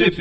[0.00, 0.16] Trip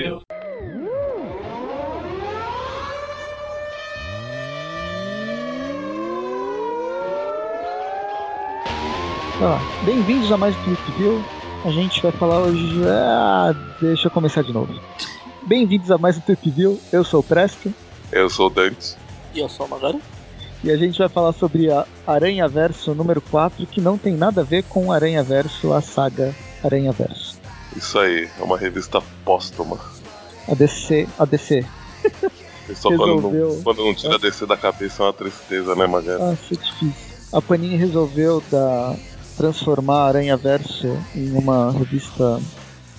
[9.85, 11.23] Bem-vindos a mais um Trip View.
[11.63, 12.81] A gente vai falar hoje.
[12.89, 14.77] Ah, deixa eu começar de novo.
[15.43, 16.77] Bem-vindos a mais um Trip View.
[16.91, 17.73] Eu sou o Presto.
[18.11, 18.97] Eu sou o Dante.
[19.33, 20.01] E eu sou o Magari.
[20.61, 24.41] E a gente vai falar sobre a Aranha Verso número 4, que não tem nada
[24.41, 27.28] a ver com Aranha Verso, a saga Aranha Verso.
[27.75, 29.79] Isso aí, é uma revista póstuma.
[30.47, 31.07] A DC.
[31.17, 31.65] A DC.
[32.75, 36.21] Só quando não, quando não tira a DC da cabeça é uma tristeza, né, Magari?
[36.21, 36.93] Ah, é difícil.
[37.31, 38.95] A Panini resolveu dar,
[39.37, 42.39] transformar a Aranha Verso em uma revista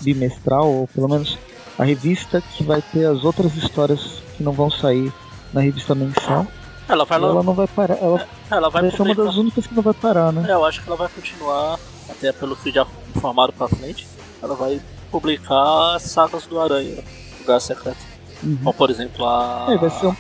[0.01, 1.39] bimestral, ou pelo menos
[1.79, 5.13] a revista que vai ter as outras histórias que não vão sair
[5.53, 6.47] na revista mensal.
[6.89, 7.97] Ela vai ela não vai parar.
[7.97, 10.49] Ela, é, ela vai, vai ser uma das únicas que não vai parar, né?
[10.49, 11.79] É, eu acho que ela vai continuar,
[12.09, 14.07] até pelo que já informaram pra frente.
[14.43, 14.81] Ela vai
[15.11, 17.03] publicar sagas do Aranha,
[17.39, 17.99] do Gás Secreto.
[18.43, 18.57] Uhum.
[18.57, 19.67] Como por exemplo a.
[19.71, 20.17] É, vai ser uma...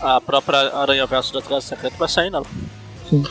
[0.00, 2.46] A própria Aranha Verso do Gás Secreto vai sair nela.
[3.08, 3.24] Sim.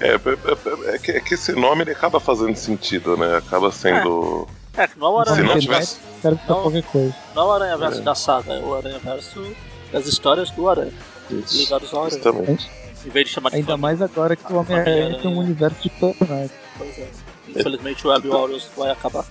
[0.00, 3.36] É, é, é, é, que, é, que, esse nome ele acaba fazendo sentido, né?
[3.36, 4.48] Acaba sendo.
[4.74, 5.98] É, que não é o Aranha Se não tivesse.
[6.22, 7.14] Quero que não, qualquer coisa.
[7.34, 9.56] Não é o Aranha Verso da saga, é o Aranha Verso
[9.92, 10.92] das histórias do Aranha.
[11.30, 11.58] Isso.
[11.58, 12.22] Ligados ao Aranha.
[12.22, 12.70] Justamente.
[13.04, 15.90] Em vez de chamar de Ainda mais agora que o Homem-Aranha tem um universo de
[15.90, 16.52] personagens.
[16.78, 17.08] Pois é.
[17.56, 19.24] Infelizmente o Web Warriors vai acabar.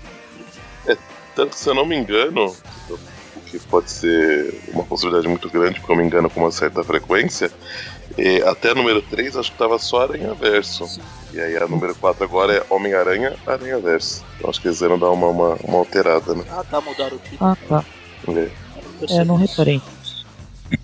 [0.88, 0.98] É,
[1.36, 2.56] tanto que se eu não me engano,
[2.90, 6.84] o que pode ser uma possibilidade muito grande, porque eu me engano com uma certa
[6.84, 7.52] frequência,
[8.18, 11.00] e até a número 3 acho que tava só Aranha Verso.
[11.32, 14.24] E aí a número 4 agora é Homem-Aranha, Aranha Verso.
[14.38, 16.44] Então acho que eles iam dar uma, uma, uma alterada, né?
[16.50, 17.50] Ah, tá, mudaram o título.
[17.52, 17.86] Ah, tá.
[18.28, 18.50] É.
[19.10, 19.82] É, não reparei.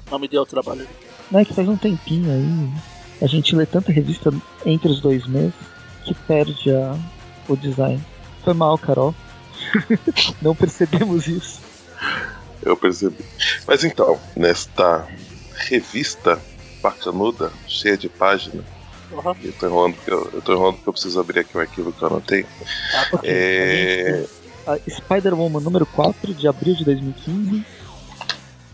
[0.10, 0.88] Não me deu trabalho.
[1.30, 2.70] Não é que faz um tempinho aí.
[3.22, 4.32] A gente lê tanta revista
[4.66, 5.54] entre os dois meses
[6.04, 6.96] que perde a,
[7.48, 8.02] o design.
[8.44, 9.14] Foi mal, Carol.
[10.42, 11.60] não percebemos isso.
[12.64, 13.24] Eu percebi.
[13.68, 15.08] Mas então, nesta
[15.68, 16.40] revista
[16.82, 18.64] bacanuda, cheia de páginas,
[19.12, 19.36] Uhum.
[19.44, 21.94] eu tô enrolando porque eu, eu tô enrolando porque eu preciso abrir aqui o arquivo
[21.94, 22.46] que eu anotei.
[22.94, 24.26] Ah, Ok, É.
[24.68, 27.64] A Spider-Woman número 4 de abril de 2015.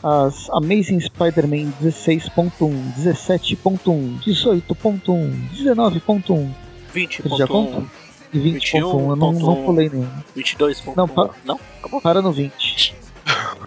[0.03, 2.51] As Amazing Spider-Man 16.1,
[2.97, 6.49] 17.1, 18.1, 19.1
[6.95, 7.81] Eles já 20.1, contam?
[7.81, 9.65] E 20.1, eu não, não 21.1.
[9.65, 10.09] pulei nenhum.
[10.35, 10.95] 22.1.
[10.95, 11.59] Não, pa- Não?
[11.79, 12.01] Acabou?
[12.01, 12.95] Para no 20.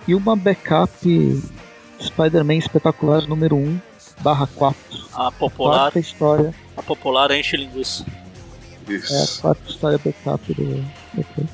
[0.09, 1.43] E uma backup
[2.01, 3.79] Spider-Man espetacular número 1
[4.21, 4.79] barra 4.
[5.15, 6.55] A popular, Quarta história.
[6.77, 8.05] a popular enche linguiça.
[8.89, 9.41] É a Isso.
[9.41, 10.85] quarta história backup do.
[11.35, 11.51] coisa.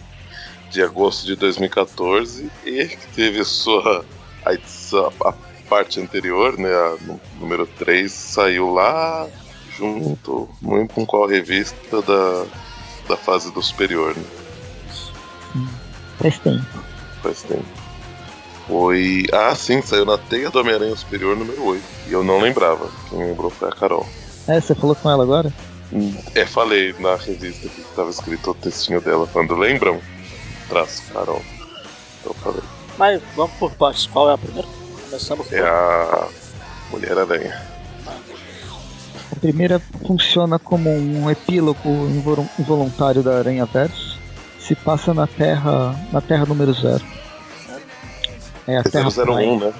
[0.70, 4.04] de agosto de 2014 e que teve sua
[4.44, 5.32] a, edição, a
[5.68, 6.96] parte anterior, né, a
[7.38, 9.28] número 3, saiu lá
[9.76, 12.46] junto muito com qual revista da,
[13.10, 14.24] da fase do superior, né?
[16.18, 16.64] Faz tempo.
[17.22, 17.64] Faz tempo.
[18.66, 19.26] Foi.
[19.32, 21.82] Ah, sim, saiu na Teia do Homem-Aranha Superior número 8.
[22.08, 22.88] E eu não lembrava.
[23.08, 24.06] Quem lembrou foi a Carol.
[24.46, 25.52] É, você falou com ela agora?
[26.34, 30.00] É, falei na revista que estava escrito o textinho dela falando, lembram?
[30.68, 31.42] Traço, Carol.
[32.20, 32.62] Então eu falei.
[32.96, 34.06] Mas vamos por partes.
[34.06, 34.68] Qual é a primeira?
[35.04, 35.56] Começamos por.
[35.56, 36.28] É a
[36.92, 37.60] Mulher-Aranha.
[37.66, 37.69] A
[39.40, 44.18] primeira funciona como um epílogo invol- involuntário da Aranha Verso.
[44.58, 45.94] Se passa na Terra.
[46.12, 47.00] na Terra número 0.
[48.66, 49.56] É a É Terra 001, Prime.
[49.58, 49.72] né?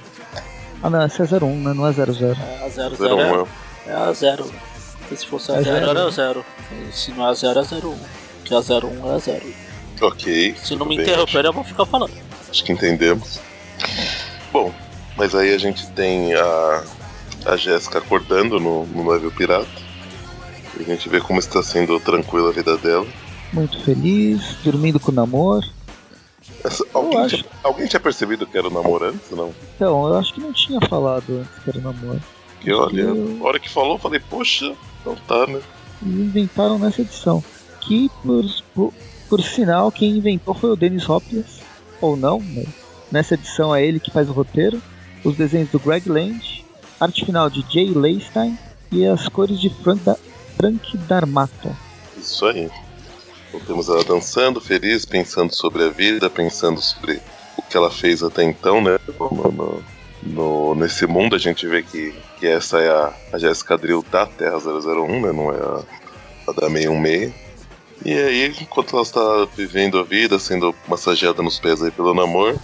[0.83, 1.73] Ah não, essa é 01, né?
[1.73, 2.35] Não é 00.
[2.39, 3.45] É a 00 01,
[3.87, 4.51] é, é a 0.
[4.99, 5.89] Porque se fosse a É 0 zero.
[5.99, 6.45] era 0.
[6.91, 7.97] Se não é a 0 é 01.
[8.39, 9.53] Porque a 01 é a 0.
[10.01, 10.55] Ok.
[10.61, 12.11] Se não me bem, interromper, eu vou ficar falando.
[12.49, 13.39] Acho que entendemos.
[14.51, 14.73] Bom,
[15.15, 16.83] mas aí a gente tem a,
[17.45, 19.67] a Jéssica acordando no, no navio pirata.
[20.79, 23.05] E a gente vê como está sendo tranquila a vida dela.
[23.53, 25.65] Muito feliz, dormindo com o namoro.
[26.63, 29.19] Essa- alguém, acho- tinha, alguém tinha percebido que era o namorante?
[29.31, 29.53] Não.
[29.75, 32.21] Então, eu acho que não tinha falado antes que era namoro.
[32.55, 34.73] Porque olha, Eu- a hora que falou, eu falei, poxa,
[35.05, 35.59] não tá, né?
[36.03, 37.43] E inventaram nessa edição.
[37.81, 38.43] Que, por,
[38.75, 38.93] por,
[39.27, 41.59] por sinal, quem inventou foi o Dennis Hopkins.
[41.99, 42.67] Ou não, mas
[43.11, 44.81] nessa edição é ele que faz o roteiro.
[45.23, 46.60] Os desenhos do Greg Land,
[47.01, 48.57] arte final de Jay Leistein
[48.91, 50.15] e as cores de Frank, da,
[50.57, 51.75] Frank Darmato.
[52.17, 52.69] Isso aí.
[53.49, 57.19] Então temos ela dançando, feliz, pensando sobre a vida, pensando sobre
[57.57, 58.97] o que ela fez até então, né?
[59.19, 59.83] No,
[60.23, 64.25] no- nesse mundo a gente vê que, que essa é a, a Jéssica Drill da
[64.25, 65.31] Terra 001, né?
[65.31, 65.83] Não é a,
[66.47, 67.33] a da 616.
[68.03, 72.59] E aí, enquanto ela está vivendo a vida, sendo massageada nos pés aí pelo namoro,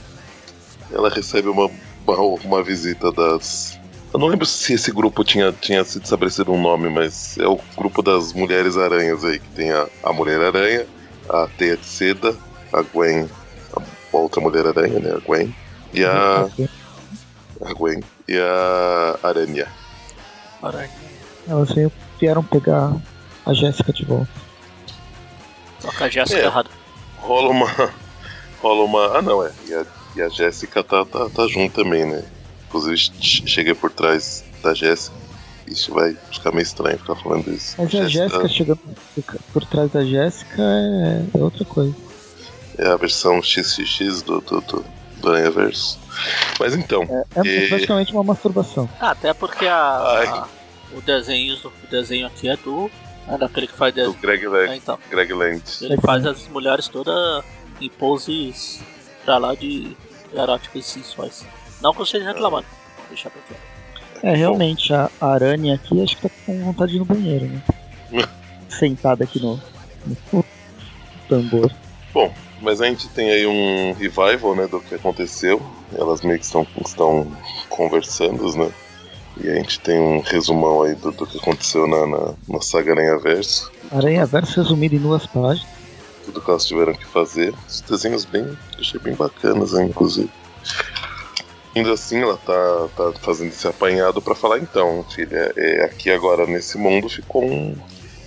[0.91, 1.69] ela recebe uma,
[2.07, 3.76] uma, uma visita das.
[4.13, 7.59] Eu não lembro se esse grupo tinha, tinha sido estabelecido um nome, mas é o
[7.77, 10.87] grupo das Mulheres Aranhas aí, que tem a, a Mulher Aranha,
[11.29, 12.35] a Teia de Seda,
[12.71, 13.29] a Gwen,
[13.75, 13.81] a
[14.13, 15.11] a outra Mulher-Aranha, né?
[15.11, 15.53] A Gwen.
[15.93, 16.47] E a.
[17.61, 18.01] A Gwen.
[18.27, 19.67] E a Aranha.
[20.61, 20.89] Aranha.
[21.47, 21.69] Elas
[22.19, 22.93] vieram pegar
[23.45, 24.29] a Jéssica de volta.
[25.81, 26.45] Toca a Jéssica É.
[26.45, 26.69] errado.
[27.17, 27.91] Rola uma.
[28.61, 29.17] Rola uma.
[29.17, 29.51] Ah, não, é.
[29.67, 32.23] E a, e a Jéssica tá, tá, tá junto também, né?
[32.67, 35.15] Inclusive, che- cheguei por trás da Jéssica.
[35.67, 37.75] Isso vai ficar meio estranho ficar falando isso.
[37.77, 38.79] Mas a Jéssica chegando
[39.53, 41.93] por- trás da Jéssica é, é outra coisa.
[42.77, 44.85] É a versão XXX do, do, do,
[45.17, 45.99] do Aranhaverso.
[46.59, 48.89] Mas então, É, é E- praticamente uma masturbação.
[48.99, 50.47] Ah, até porque a, a-
[50.95, 52.89] o desenho o desenho aqui é do
[53.27, 54.17] é daquele que faz do desenho.
[54.21, 55.63] Greg, É, Land, então, Greg Land.
[55.81, 57.43] ele faz as mulheres todas
[57.81, 58.79] em poses
[59.25, 59.97] pra lá de
[60.33, 61.45] eróticas e sensuais.
[61.81, 62.67] Não que eu esteja reclamando.
[63.09, 63.77] Deixa pra lá.
[64.23, 67.61] É, realmente, a aranha aqui acho que tá com vontade de ir no banheiro, né?
[68.67, 69.59] Sentada aqui no,
[70.33, 70.43] no
[71.29, 71.71] tambor.
[72.13, 75.61] Bom, mas a gente tem aí um revival, né, do que aconteceu.
[75.93, 77.31] Elas meio que estão, estão
[77.69, 78.71] conversando, né?
[79.39, 82.93] E a gente tem um resumão aí do, do que aconteceu na, na, na saga
[82.93, 83.71] Aranha Verso.
[83.91, 85.67] Aranha Verso resumido em duas páginas.
[86.25, 87.53] Tudo que elas tiveram que fazer.
[87.67, 90.29] Os desenhos bem, achei bem bacanas, né, inclusive.
[91.77, 96.47] Ainda assim, ela tá, tá fazendo esse apanhado pra falar, então, filha, é, aqui agora
[96.47, 97.75] nesse mundo ficou um,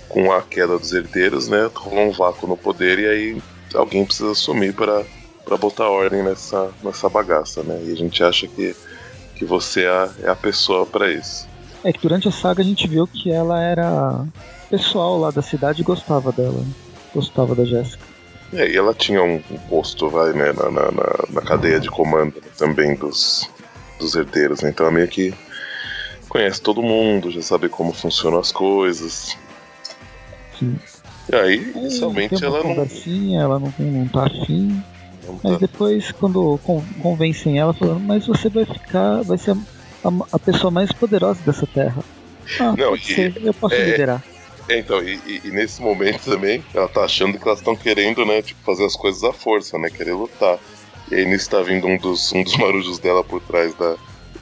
[0.07, 1.69] com a queda dos herdeiros, né?
[1.75, 3.41] Rolou um vácuo no poder e aí
[3.75, 5.03] alguém precisa assumir para
[5.43, 7.83] para botar ordem nessa, nessa bagaça, né?
[7.85, 8.73] E a gente acha que,
[9.35, 11.45] que você é a, é a pessoa para isso.
[11.83, 14.23] É que durante a saga a gente viu que ela era
[14.69, 16.63] pessoal lá da cidade gostava dela.
[17.13, 18.10] Gostava da Jéssica.
[18.53, 20.91] É, e ela tinha um, um posto, vai, né, na, na,
[21.31, 23.49] na, cadeia de comando também dos,
[23.97, 24.69] dos herdeiros, né?
[24.69, 25.33] Então ela meio que
[26.27, 29.37] conhece todo mundo, já sabe como funcionam as coisas.
[30.59, 30.77] Sim.
[31.31, 34.83] E aí, Aí inicialmente, ela não, conversinha, ela não, não tá afim.
[35.25, 39.51] não Mas tá depois, quando con- convencem ela, falando, mas você vai ficar, vai ser
[39.51, 42.03] a, a pessoa mais poderosa dessa terra.
[42.59, 44.21] Ah, Não, e- eu posso é- liderar.
[44.67, 48.41] É, então, e, e- nesse momento também, ela tá achando que elas estão querendo, né,
[48.41, 50.57] tipo, fazer as coisas à força, né, querer lutar.
[51.09, 53.95] E aí nisso tá vindo um dos, um dos marujos dela por trás da,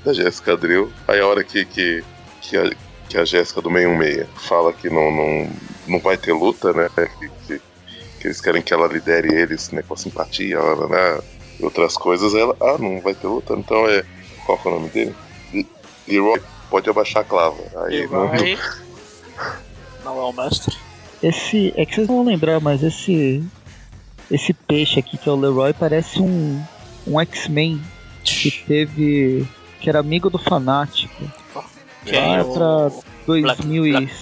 [0.06, 0.92] da Jéssica Drill.
[1.07, 2.04] Aí a hora que, que,
[2.42, 2.69] que a,
[3.07, 5.50] que a Jéssica do 616 fala que não, não,
[5.88, 7.62] não vai ter luta, né, que, que,
[8.19, 11.19] que eles querem que ela lidere eles, né, com a simpatia, né,
[11.60, 14.04] e outras coisas, ela, ah, não vai ter luta, então é,
[14.45, 15.15] qual que é o nome dele?
[15.54, 15.68] Le-
[16.07, 16.39] Leroy,
[16.69, 17.57] pode abaixar a clava.
[17.86, 18.57] Aí não, Leroy não
[20.06, 20.75] é o mestre.
[21.22, 23.44] Esse, é que vocês não vão lembrar, mas esse
[24.31, 26.62] esse peixe aqui que é o Leroy parece um
[27.07, 27.81] um X-Men
[28.24, 29.48] que teve
[29.80, 31.30] que era amigo do fanático.
[32.06, 32.38] Quem?
[32.38, 32.54] Ah, o...
[32.54, 32.92] pra
[33.25, 34.13] 2000 e, Black-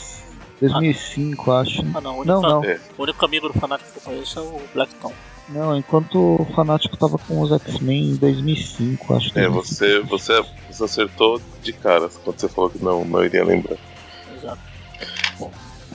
[0.62, 1.82] 2005, acho.
[1.94, 2.64] Ah, não, o único, Não, não.
[2.64, 2.80] É.
[2.98, 5.14] o único amigo do fanático que eu conheço é o Blackton.
[5.50, 9.30] Não, enquanto o fanático tava com os X-Men em 2005, acho.
[9.38, 9.54] É, 2005.
[9.54, 13.78] você, você, você acertou de cara quando você falou que não, não iria lembrar.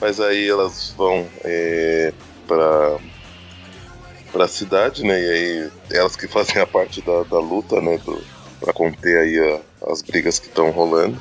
[0.03, 2.11] Mas aí elas vão é,
[2.45, 2.97] pra,
[4.33, 5.17] pra cidade, né?
[5.17, 7.97] E aí elas que fazem a parte da, da luta, né?
[8.03, 8.21] Do,
[8.59, 11.17] pra conter aí a- as brigas que estão rolando.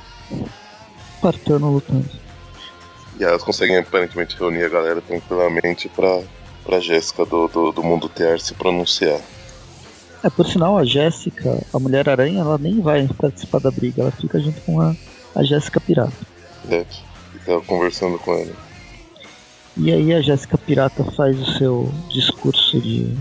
[1.14, 2.10] Espartano lutando.
[3.20, 6.20] E elas conseguem aparentemente reunir a galera tranquilamente pra,
[6.64, 9.20] pra Jéssica do, do, do Mundo Tear se pronunciar.
[10.24, 14.40] É, por sinal, a Jéssica, a Mulher-Aranha, ela nem vai participar da briga, ela fica
[14.40, 14.92] junto com a,
[15.36, 16.12] a Jéssica Pirata.
[16.64, 16.84] Né?
[17.32, 18.71] Fica conversando com ela.
[19.76, 23.16] E aí a Jéssica Pirata faz o seu discurso de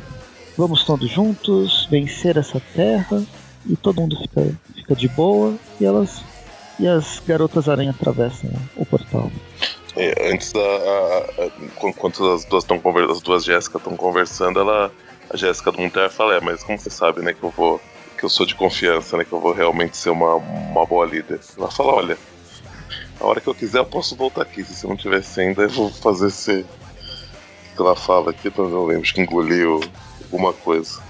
[0.58, 3.24] vamos todos juntos, vencer essa terra,
[3.66, 6.22] e todo mundo fica, fica de boa, e elas
[6.80, 9.32] e as garotas aranha atravessam o portal.
[9.96, 10.60] É, antes da.
[11.84, 14.92] enquanto as duas estão conversando, as duas Jéssica estão conversando, ela.
[15.30, 17.80] A Jéssica do Monterra fala, é, mas como você sabe, né, que eu vou.
[18.18, 19.24] Que eu sou de confiança, né?
[19.24, 21.40] Que eu vou realmente ser uma, uma boa líder.
[21.58, 22.18] Ela fala, olha,
[23.22, 24.64] a hora que eu quiser eu posso voltar aqui.
[24.64, 26.66] Se você não tivesse ainda, eu vou fazer esse.
[27.76, 29.80] Que ela fala aqui, mas eu lembro que engoliu
[30.24, 31.02] alguma coisa.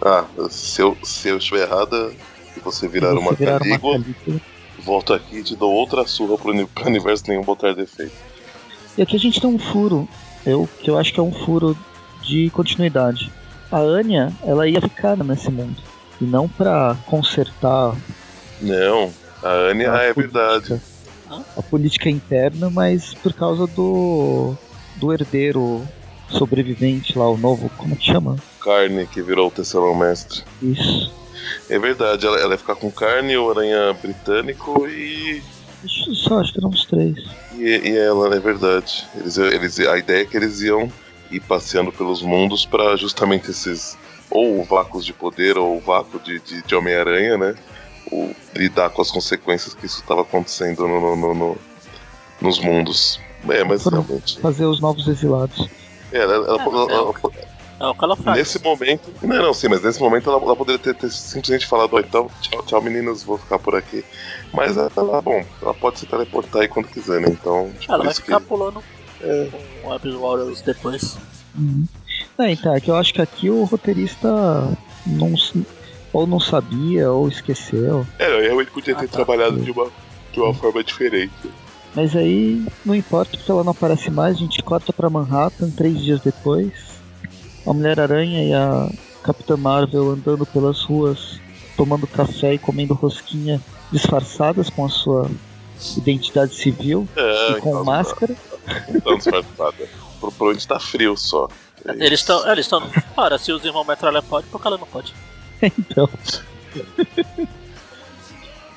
[0.00, 2.12] Ah, se eu, se eu estiver errada
[2.56, 4.40] e você virar Você uma virar calígula, calígula.
[4.78, 8.14] volto aqui e te dou outra surra pro, pro universo nenhum botar defeito.
[8.96, 10.08] E aqui a gente tem um furo,
[10.46, 11.76] eu, que eu acho que é um furo
[12.22, 13.30] de continuidade.
[13.70, 15.76] A Anya, ela ia ficar nesse mundo.
[16.20, 17.94] E não pra consertar
[18.60, 20.82] Não, a Anya a é política- verdade.
[21.56, 24.54] A política interna, mas por causa do.
[24.96, 25.86] do herdeiro
[26.28, 27.70] sobrevivente lá, o novo.
[27.76, 28.36] Como que chama?
[28.60, 30.42] Carne que virou o tecelão mestre.
[30.62, 31.12] Isso.
[31.70, 35.42] É verdade, ela, ela ia ficar com carne, o aranha britânico e.
[35.82, 37.14] Eu só, acho que eram uns três.
[37.56, 39.06] E, e ela, é verdade.
[39.14, 40.90] Eles, eles, a ideia é que eles iam
[41.30, 43.96] ir passeando pelos mundos para justamente esses
[44.30, 47.54] ou vácuos de poder ou vácuo de, de, de Homem-Aranha, né?
[48.10, 51.58] O, lidar com as consequências que isso estava acontecendo no, no, no,
[52.40, 53.20] nos mundos.
[53.48, 54.40] É, mas realmente.
[54.40, 55.68] Fazer os novos exilados.
[56.12, 57.32] É, ela, ela, É, ela- é ela- o-
[57.80, 58.36] É o que ela faz.
[58.38, 59.08] nesse momento.
[59.22, 62.28] Não, não, sim, mas nesse momento ela, ela poderia ter, ter simplesmente falado: "Ó, então,
[62.40, 64.04] tchau, tchau, meninas, vou ficar por aqui.
[64.52, 67.28] Mas ela, bom, ela pode se teleportar aí quando quiser, né?
[67.30, 68.46] Então, tipo, Ela vai ficar que.
[68.46, 68.82] pulando
[69.20, 69.48] É.
[69.82, 71.16] com o Web Warriors depois.
[71.56, 71.84] Uhum.
[72.38, 74.28] É, então, é que eu acho que aqui o roteirista
[75.06, 75.34] não,
[76.12, 78.06] ou não sabia ou esqueceu.
[78.18, 79.14] É, eu realmente podia ter Ah, tá.
[79.16, 79.86] trabalhado de uma,
[80.32, 81.32] de uma forma diferente.
[81.94, 86.00] Mas aí não importa porque ela não aparece mais, a gente corta pra Manhattan três
[86.00, 86.72] dias depois.
[87.66, 88.88] A Mulher-Aranha e a
[89.22, 91.40] Capitã Marvel andando pelas ruas,
[91.76, 93.60] tomando café e comendo rosquinha
[93.92, 95.30] disfarçadas com a sua
[95.96, 98.34] identidade civil É, e com então, máscara.
[98.88, 99.88] Então, disfarçada.
[100.20, 101.48] Pro, pro onde tá frio só.
[101.84, 102.46] É Eles estão.
[102.50, 102.82] Eles estão.
[103.16, 105.14] Ora, se os irmãos Metralha pode, por que ela não pode?
[105.62, 106.08] Então.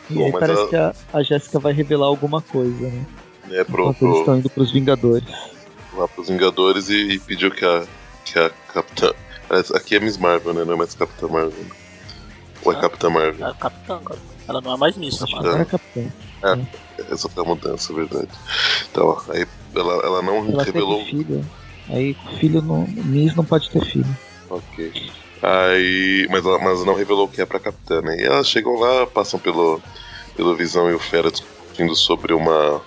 [0.10, 3.06] e Bom, aí parece ela- que a, a Jéssica vai revelar alguma coisa, né?
[3.52, 5.28] É pro, Enquanto eles pro, estão indo pros Vingadores.
[5.94, 7.86] lá pros Vingadores e, e pediu que a,
[8.26, 9.12] que a Capitã.
[9.76, 10.64] Aqui é Miss Marvel, né?
[10.64, 11.66] Não é mais Capitã Marvel.
[12.64, 12.82] Ou é Ah.
[12.82, 13.46] Capitã Marvel?
[13.46, 14.20] É a capitã agora.
[14.48, 15.50] Ela não é mais missa, Acho que mano.
[15.50, 16.68] agora é capitã.
[17.12, 18.28] Essa foi a mudança, é verdade.
[18.90, 19.46] Então, aí
[19.76, 21.00] ela, ela não Ela revelou.
[21.00, 21.46] teve filho.
[21.90, 24.06] Aí filho no Miss não pode ter filho.
[24.50, 25.12] Ok.
[25.42, 26.28] Aí.
[26.30, 28.18] Mas, ela, mas não revelou o que é pra Capitã, né?
[28.20, 29.82] E elas chegam lá, passam pelo,
[30.36, 32.82] pelo Visão e o Fera discutindo sobre uma.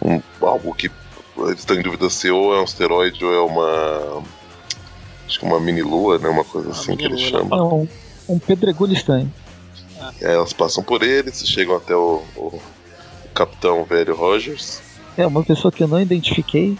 [0.00, 0.90] Um, algo que
[1.38, 4.22] eles estão em dúvida se ou é um asteroide ou é uma.
[5.26, 6.28] Acho que uma mini-lua, né?
[6.28, 7.58] Uma coisa Uma assim que eles mini-lua, chamam.
[7.58, 9.32] É um, um pedregulho estranho.
[10.20, 12.60] E aí elas passam por eles, chegam até o, o
[13.34, 14.80] Capitão Velho Rogers.
[15.16, 16.78] É uma pessoa que eu não identifiquei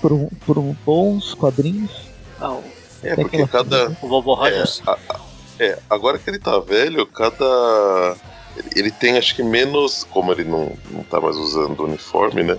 [0.00, 2.08] por, um, por um bons quadrinhos.
[2.40, 2.64] Ah, o,
[3.02, 3.96] É, Tem porque aquela cada.
[4.02, 4.82] o vovô Rogers.
[4.86, 5.20] É, a- a-
[5.60, 8.16] é, agora que ele tá velho, cada.
[8.74, 10.04] Ele, tem, acho que menos.
[10.10, 12.58] Como ele não, não tá mais usando o uniforme, né?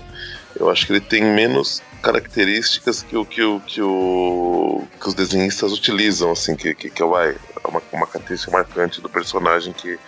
[0.59, 5.13] Eu acho que ele tem menos características que o que, o, que, o, que os
[5.13, 7.35] desenhistas utilizam, assim, que, que, que é uma,
[7.67, 9.99] uma, uma característica marcante do personagem que,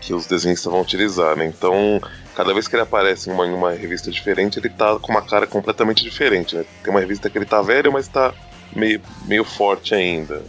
[0.00, 1.46] que os desenhistas vão utilizar, né?
[1.46, 2.00] Então,
[2.36, 5.22] cada vez que ele aparece em uma, em uma revista diferente, ele tá com uma
[5.22, 6.64] cara completamente diferente, né?
[6.82, 8.34] Tem uma revista que ele tá velho, mas tá
[8.78, 10.42] meio, meio forte ainda.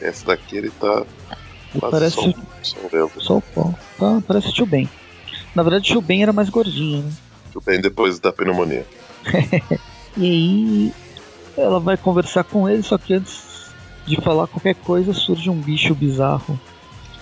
[0.00, 1.04] Essa daqui ele tá
[1.78, 2.16] quase parece
[2.62, 3.74] só, só o pó.
[3.98, 4.88] Tá, parece o Tio Ben.
[5.54, 7.12] Na verdade, o Tio Ben era mais gordinho, né?
[7.52, 8.86] Tudo bem depois da pneumonia.
[10.16, 10.92] E aí
[11.56, 13.70] ela vai conversar com ele, só que antes
[14.04, 16.58] de falar qualquer coisa surge um bicho bizarro,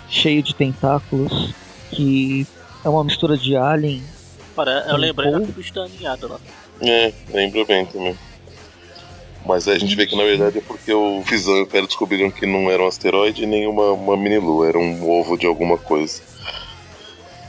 [0.08, 1.52] cheio de tentáculos,
[1.90, 2.46] que
[2.82, 4.02] é uma mistura de alien.
[4.56, 6.38] Pare- eu lembrei daquele bicho da aninhada lá.
[6.80, 8.16] É, lembra bem também.
[9.48, 11.86] Mas aí a gente vê que na verdade é porque o Visão e o Fera
[11.86, 15.78] descobriram que não era um asteroide nem uma, uma mini-lua, era um ovo de alguma
[15.78, 16.20] coisa.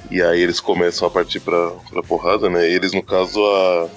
[0.09, 2.67] E aí eles começam a partir pra, pra porrada, né?
[2.67, 3.89] Eles, no caso, a,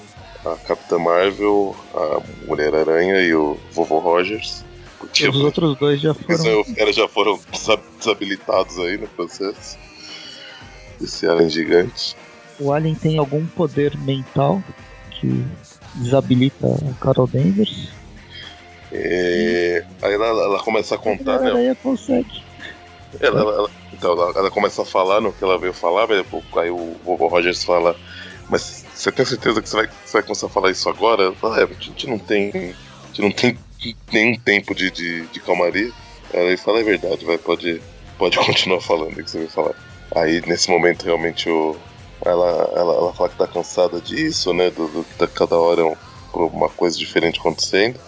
[0.51, 4.63] a Capitã Marvel, a Mulher-Aranha e o Vovô Rogers.
[4.99, 6.45] Porque Os outros dois já foram.
[6.45, 9.77] e o Fera já foram desa- desabilitados aí no processo.
[11.01, 12.15] Esse alien gigante.
[12.59, 14.61] O alien tem algum poder mental
[15.09, 15.43] que
[15.95, 17.89] desabilita o Carol Danvers.
[18.91, 21.49] É, aí ela, ela começa a contar, né?
[21.49, 22.43] aranha consegue.
[23.19, 26.69] Ela, ela- ela- então, ela, ela começa a falar no que ela veio falar, aí
[26.69, 27.95] o vovô Rogers fala,
[28.49, 31.23] mas você tem certeza que você vai, você vai começar a falar isso agora?
[31.23, 32.49] Ela fala, é, a gente não tem.
[32.49, 33.57] A gente não tem
[34.11, 35.91] nenhum tempo de, de, de calmaria.
[36.33, 37.81] Aí ele fala, é verdade, vai, pode,
[38.17, 39.73] pode continuar falando o que você veio falar.
[40.15, 41.75] Aí nesse momento realmente o.
[42.25, 44.69] Ela, ela, ela fala que tá cansada disso, né?
[44.69, 45.95] Do, do tá cada hora é um-
[46.47, 47.99] uma coisa diferente acontecendo.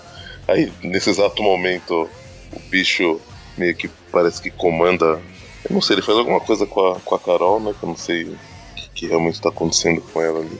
[0.47, 2.09] Aí nesse exato momento
[2.53, 3.19] o bicho
[3.57, 5.19] meio que parece que comanda.
[5.67, 7.73] Eu não sei, ele faz alguma coisa com a, com a Carol, né?
[7.77, 8.37] Que eu não sei o
[8.75, 10.59] que, que realmente tá acontecendo com ela ali.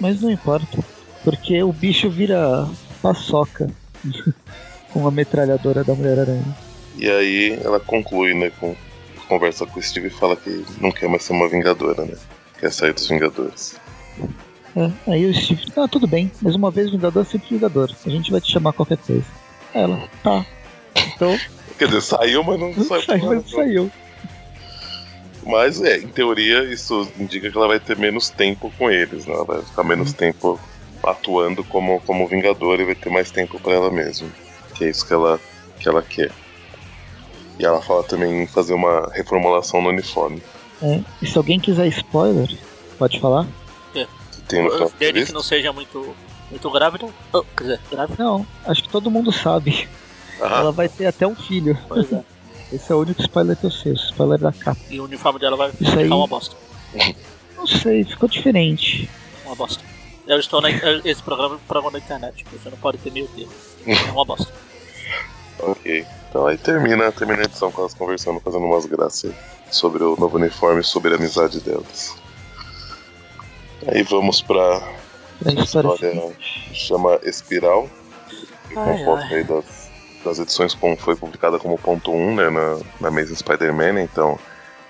[0.00, 0.78] Mas não importa.
[1.22, 2.66] Porque o bicho vira
[3.02, 3.68] paçoca
[4.92, 6.56] com a metralhadora da Mulher-Aranha.
[6.96, 8.50] E aí ela conclui, né?
[8.58, 8.74] Com,
[9.28, 12.14] conversa com o Steve e fala que não quer mais ser uma Vingadora, né?
[12.60, 13.74] Quer sair dos Vingadores.
[14.76, 17.90] É, aí o Steve, ah, tudo bem, mas uma vez Vingador, sempre Vingador.
[18.06, 19.24] A gente vai te chamar qualquer coisa.
[19.74, 20.44] Ela, tá.
[20.94, 21.38] Então,
[21.78, 23.02] Quer dizer, saiu, mas não saiu.
[23.02, 23.90] saiu, mas saiu.
[25.46, 29.34] Mas é, em teoria, isso indica que ela vai ter menos tempo com eles, né?
[29.34, 30.60] Ela vai ficar menos tempo
[31.02, 34.28] atuando como, como Vingador e vai ter mais tempo pra ela mesma.
[34.74, 35.40] Que é isso que ela,
[35.78, 36.30] que ela quer.
[37.58, 40.42] E ela fala também em fazer uma reformulação no uniforme.
[40.82, 42.48] É, e se alguém quiser spoiler,
[42.98, 43.46] pode falar?
[43.92, 44.06] Que
[44.48, 46.14] tem no Dele que não seja muito
[46.50, 47.06] Muito grávida?
[47.32, 48.22] Oh, quer dizer, grávida?
[48.24, 49.88] Não, acho que todo mundo sabe.
[50.40, 51.78] Ah, Ela vai ter até um filho.
[51.88, 52.22] Pois é.
[52.72, 54.80] Esse é o único spoiler que eu sei, o spoiler da capa.
[54.88, 56.56] E o uniforme dela vai Isso ficar aí- uma bosta.
[57.56, 59.08] Não sei, ficou diferente.
[59.44, 59.82] Uma bosta.
[60.26, 60.70] Eu estou na,
[61.04, 63.50] esse programa é um programa na internet, você não pode ter meio termo.
[63.86, 64.50] É uma bosta.
[65.58, 66.06] ok.
[66.28, 69.32] Então aí termina, termina a edição com elas conversando, fazendo umas graças
[69.70, 72.14] sobre o novo uniforme e sobre a amizade delas.
[73.86, 74.80] Aí vamos pra
[75.42, 76.70] Pra história seguinte.
[76.74, 77.88] chama Espiral.
[78.70, 79.34] E com Ai, foto ai.
[79.36, 79.90] aí das,
[80.24, 84.38] das edições como foi publicada como ponto 1, né, na, na Amazing Spider-Man, então,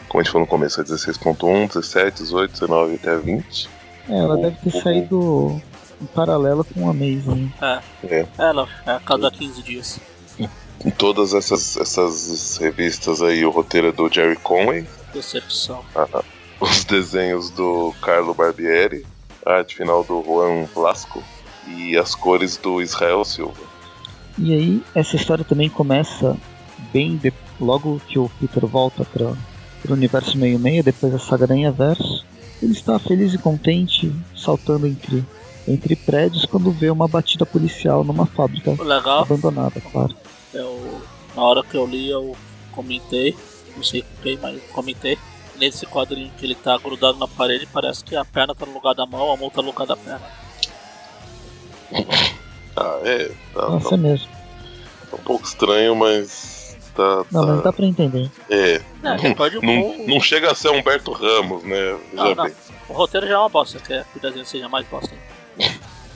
[0.09, 3.69] como a gente falou no começo, é 16.1, 17, 18, 19 até 20.
[4.09, 5.63] É, ela deve ter o- saído
[6.03, 7.53] em paralelo com a Amazing.
[7.63, 8.27] É, É.
[8.39, 10.01] é, não, é a cada 15 dias.
[10.85, 15.83] Em todas essas, essas revistas aí, o roteiro é do Jerry Conway, Decepção.
[15.95, 16.25] a-
[16.59, 19.05] os desenhos do Carlo Barbieri,
[19.45, 21.23] a arte final do Juan Blasco
[21.69, 23.61] e as cores do Israel Silva.
[24.39, 26.37] E aí, essa história também começa
[26.93, 31.71] bem de- logo que o Peter volta para o universo meio-meia, depois da saga Aranha
[31.71, 32.25] Verso.
[32.63, 35.25] Ele está feliz e contente, saltando entre,
[35.67, 40.15] entre prédios, quando vê uma batida policial numa fábrica legal abandonada, claro.
[40.53, 41.03] Eu,
[41.35, 42.37] na hora que eu li, eu
[42.73, 43.37] comentei,
[43.77, 45.19] não sei com quem, mas comentei.
[45.57, 48.95] Nesse quadrinho que ele tá grudado na parede, parece que a perna tá no lugar
[48.95, 50.23] da mão, a mão tá no lugar da perna.
[52.77, 54.29] Ah, é, tá, Nossa, tá é mesmo.
[55.13, 57.25] um pouco estranho, mas tá.
[57.31, 58.31] Não, tá- mas dá pra entender.
[58.49, 61.99] É, É, um não, pouco- não chega a ser Humberto Ramos, né?
[62.13, 62.45] Não, Já não.
[62.45, 62.55] bem.
[62.89, 65.11] O roteiro já é uma bosta, quer que o desenho seja mais bosta.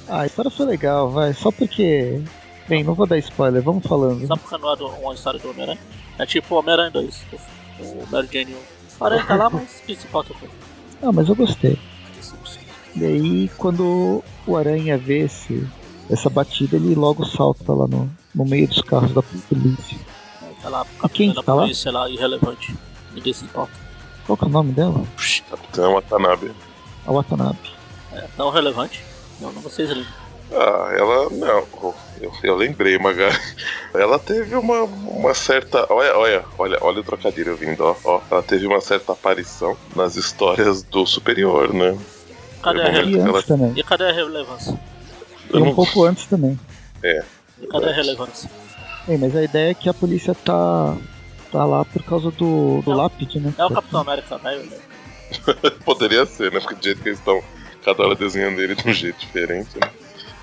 [0.09, 1.35] Ah, a história foi legal, vai.
[1.35, 2.23] Só porque.
[2.69, 4.27] Bem, não vou dar spoiler, vamos falando.
[4.27, 5.79] Só porque não é do- uma história do Homem-Aranha.
[6.19, 7.23] É tipo o Homem-Aranha 2.
[7.33, 8.59] O, o Mary Jane 1.
[9.01, 10.51] O Aranha tá lá, mas com ele.
[11.03, 11.79] Ah, mas eu gostei.
[12.97, 15.67] E aí, quando o Aranha vê esse,
[16.09, 19.99] essa batida, ele logo salta lá no, no meio dos carros da polícia.
[20.41, 21.63] Aí Tá lá, E quem tá lá?
[21.63, 22.75] polícia lá, irrelevante.
[23.13, 23.73] Ninguém se importa.
[24.27, 25.05] Qual que é o nome dela?
[25.51, 26.53] Capitão Watanabe.
[27.07, 27.59] A Watanabe.
[28.13, 29.05] É tão relevante.
[29.41, 30.07] Não, não vocês lembram.
[30.53, 31.29] Ah, ela.
[31.31, 31.67] Não,
[32.25, 33.37] eu, eu lembrei, Magari.
[33.95, 35.87] Ela teve uma, uma certa.
[35.93, 38.21] Olha, olha, olha, olha o trocadilho vindo, ó, ó.
[38.31, 41.97] Ela teve uma certa aparição nas histórias do Superior, né?
[42.63, 43.19] Cadê a relevância?
[43.19, 43.73] E Ela- também.
[43.77, 44.81] E cadê a relevância?
[45.53, 46.59] E um pouco antes também.
[47.03, 48.51] E cadê a relevância?
[49.07, 50.97] Bem, mas a ideia é que a polícia tá,
[51.53, 53.53] tá lá por causa do, do É lápide, né?
[53.59, 54.77] É o Capitão América velho, né?
[55.85, 56.61] Poderia ser, né?
[56.61, 57.43] Porque do jeito que eles estão,
[57.85, 59.91] cada hora desenhando ele de um jeito diferente, né?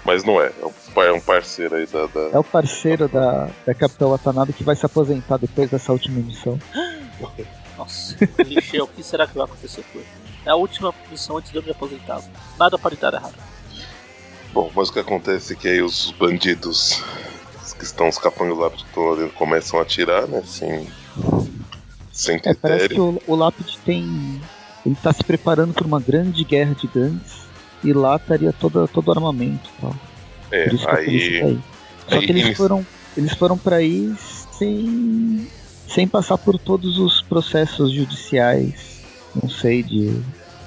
[0.03, 2.07] Mas não é, é um, é um parceiro aí da.
[2.07, 6.19] da- É o parceiro da, da Capitã Watanabe que vai se aposentar depois dessa última
[6.19, 6.59] missão.
[7.77, 10.07] Nossa, clichê, o que será que vai acontecer com ele?
[10.45, 12.21] É a última missão antes de eu me aposentar.
[12.59, 13.35] Nada pode dar errado.
[14.53, 17.01] Bom, mas o que acontece é que aí os bandidos
[17.63, 20.43] os que estão escapando lá que estão lá dentro começam a atirar, né?
[20.45, 20.87] Sem,
[22.11, 23.21] sem É, parece que critério.
[23.27, 24.41] o, o lápide tem.
[24.85, 27.40] Ele tá se preparando para uma grande guerra de gangues
[27.83, 29.95] e lá estaria todo, todo o armamento e tal.
[30.51, 31.39] É, Por isso que aí.
[31.39, 31.59] tá aí.
[32.09, 32.85] Só aí que eles inici- foram,
[33.17, 34.13] eles foram para aí
[34.51, 35.47] sem,
[35.87, 39.01] sem passar por todos os processos judiciais,
[39.41, 40.11] não sei, de,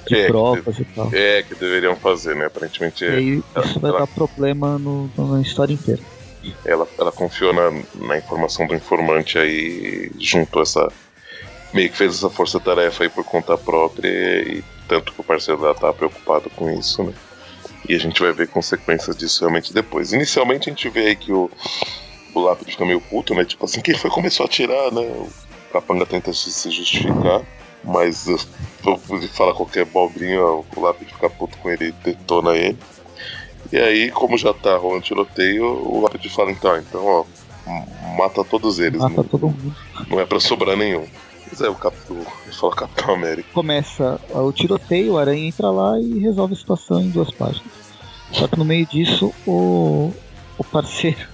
[0.07, 1.09] de É, provas e tal.
[1.13, 2.45] É, que deveriam fazer, né?
[2.45, 6.01] Aparentemente E aí isso vai ela- dar problema no, na história inteira.
[6.65, 10.91] ela, ela confiou na, na informação do informante aí juntou essa.
[11.73, 15.75] Meio que fez essa força-tarefa aí por conta própria e tanto que o parceiro dela
[15.75, 17.13] tá preocupado com isso, né?
[17.87, 20.11] E a gente vai ver consequências disso realmente depois.
[20.11, 21.49] Inicialmente a gente vê aí que o,
[22.33, 23.45] o lápide fica meio puto, né?
[23.45, 25.01] Tipo assim, quem foi que começou a atirar, né?
[25.01, 25.29] O
[25.71, 27.41] capanga tenta se justificar,
[27.83, 28.39] mas uh,
[29.09, 32.77] ele fala qualquer bobrinha, o lápide fica puto com ele e detona ele.
[33.71, 37.25] E aí, como já tá rolando tiroteio, o lápide fala então, então, ó,
[38.15, 39.75] mata todos eles, Mata não, todo mundo.
[40.07, 41.05] não é pra sobrar nenhum.
[41.49, 43.49] Mas é o Capitão, ele fala Capitão América.
[43.53, 47.71] Começa o tiroteio, o Aranha entra lá e resolve a situação em duas páginas.
[48.31, 50.11] Só que no meio disso, o,
[50.57, 51.27] o parceiro.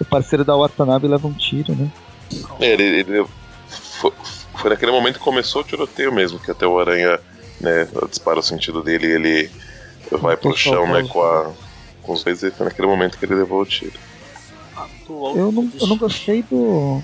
[0.00, 1.90] O parceiro da Watanabe leva um tiro, né?
[2.60, 3.26] É, ele, ele
[3.68, 4.12] foi,
[4.54, 7.18] foi naquele momento que começou o tiroteio mesmo, que até o Aranha,
[7.60, 9.50] né, dispara o sentido dele e ele
[10.12, 11.50] vai pro chão, né, com, a,
[12.02, 13.98] com os dois, e foi naquele momento que ele levou o tiro.
[15.08, 17.02] Eu não, eu não gostei do,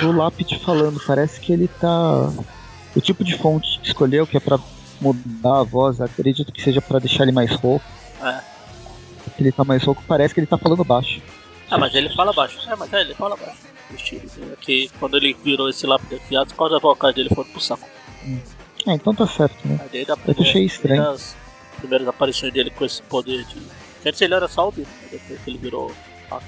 [0.00, 1.00] do lápide falando.
[1.06, 2.32] Parece que ele tá.
[2.94, 4.58] O tipo de fonte que escolheu, que é pra
[5.00, 7.84] mudar a voz, acredito que seja pra deixar ele mais rouco.
[8.22, 8.40] É.
[9.38, 11.20] Ele tá mais rouco, parece que ele tá falando baixo.
[11.70, 12.58] Ah, mas ele fala baixo.
[12.70, 13.62] É, mas é, ele fala baixo.
[13.90, 14.22] O estilo.
[14.52, 17.88] É que quando ele virou esse lápide aqui, as cordas vocais dele foram pro saco.
[18.86, 19.78] Ah, então tá certo, né?
[19.82, 21.10] Aí desde a Eu achei estranho.
[21.10, 21.36] As
[21.78, 23.56] primeiras aparições dele com esse poder de
[24.06, 25.08] Antes ele era só o Bill, né?
[25.10, 25.90] depois que ele virou
[26.30, 26.40] a,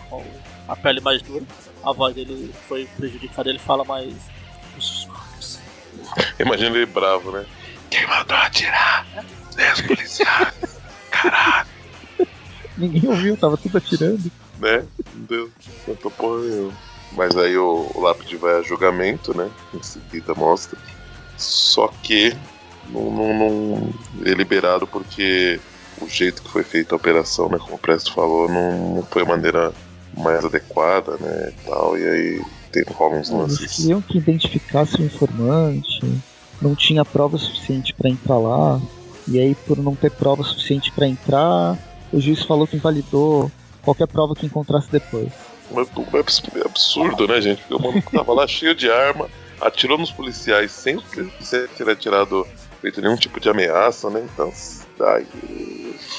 [0.68, 1.42] a pele mais dura,
[1.86, 4.12] a voz dele foi prejudicada, ele fala mais.
[6.38, 7.46] Imagina ele bravo, né?
[7.88, 9.06] Quem mandou atirar?
[9.54, 10.80] Dez policiais!
[11.10, 11.68] Caralho!
[12.76, 14.30] Ninguém ouviu, tava tudo atirando.
[14.58, 14.84] Né?
[15.14, 15.50] Não deu.
[15.86, 16.72] Não tô porra nenhuma.
[17.12, 19.48] Mas aí o, o lápide vai a julgamento, né?
[19.72, 20.78] Em seguida mostra.
[21.38, 22.36] Só que
[22.90, 23.92] não, não, não
[24.24, 25.60] é liberado porque
[26.00, 27.58] o jeito que foi feita a operação, né?
[27.58, 29.72] Como o Presto falou, não, não foi a maneira
[30.16, 31.52] mais adequada, né?
[31.52, 33.60] E, tal, e aí tem rola uns lances.
[33.60, 36.20] Eles queriam que identificasse o informante,
[36.60, 38.80] não tinha prova suficiente para entrar lá,
[39.28, 41.78] e aí por não ter prova suficiente para entrar,
[42.12, 43.50] o juiz falou que invalidou
[43.82, 45.32] qualquer prova que encontrasse depois.
[45.74, 47.62] É absurdo, né, gente?
[47.62, 49.28] Porque o maluco tava lá cheio de arma,
[49.60, 50.98] atirou nos policiais sem
[51.76, 52.46] ter atirado,
[52.80, 54.24] feito nenhum tipo de ameaça, né?
[54.32, 54.52] Então,
[55.00, 55.26] ai,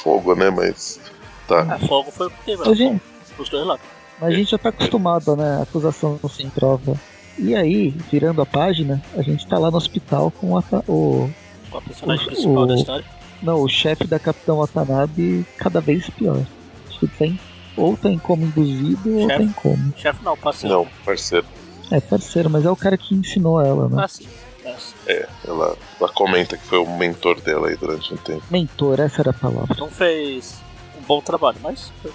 [0.03, 0.49] fogo, né?
[0.49, 0.99] Mas.
[1.47, 1.77] Tá.
[1.79, 3.01] É, fogo foi o que teve, gente,
[3.43, 3.86] os dois lados.
[4.19, 5.62] mas a gente já tá acostumado, né?
[5.62, 6.95] Acusação sem prova.
[7.38, 11.30] E aí, virando a página, a gente tá lá no hospital com o,
[11.69, 13.06] Com a personagem O- principal o- da história.
[13.43, 16.41] Não, o chefe da Capitão Watanabe cada vez pior.
[16.89, 17.39] Acho que tem.
[17.76, 19.38] Ou tá em coma induzido ou Chefe?
[19.38, 19.93] tá em coma.
[19.95, 20.76] Chefe não, parceiro.
[20.76, 21.45] Não, parceiro.
[21.91, 24.04] É parceiro, mas é o cara que ensinou ela, né?
[24.04, 24.26] Ah, sim.
[24.65, 24.76] É.
[25.06, 28.41] É, ela, ela comenta que foi o mentor dela aí durante um tempo.
[28.50, 29.76] Mentor, essa era a palavra.
[29.78, 30.56] Não fez
[31.00, 32.12] um bom trabalho, mas foi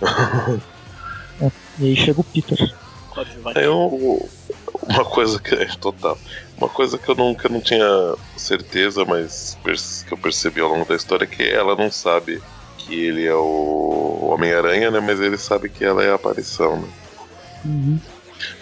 [0.00, 0.62] muito
[1.78, 2.58] E aí chega o Peter.
[3.54, 4.28] É um-
[4.82, 6.18] uma coisa que é total.
[6.58, 7.14] Uma coisa que eu
[7.46, 7.86] eu não tinha
[8.36, 9.56] certeza, mas
[10.06, 12.42] que eu percebi ao longo da história é que ela não sabe
[12.76, 15.00] que ele é o Homem-Aranha, né?
[15.00, 16.88] Mas ele sabe que ela é a aparição, né?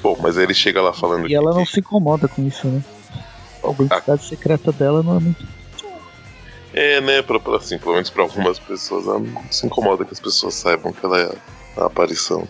[0.03, 2.83] Bom, mas ele chega lá falando E ela que, não se incomoda com isso, né?
[3.65, 5.47] A identidade secreta dela não é muito.
[6.79, 7.23] É, né?
[7.23, 10.55] Pra, pra- assim, pelo menos pra algumas pessoas, ela não se incomoda que as pessoas
[10.55, 11.37] saibam que ela é
[11.77, 12.47] a, aparição.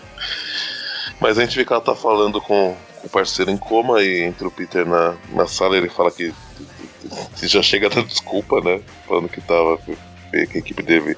[1.19, 4.21] Mas a gente vê que ela tá falando com, com o parceiro em coma e
[4.21, 6.35] entra o Peter na, na sala ele fala que,
[7.39, 8.83] que já chega dando desculpa, né?
[9.07, 9.79] Falando que tava.
[9.79, 9.97] Que
[10.37, 11.17] a equipe dele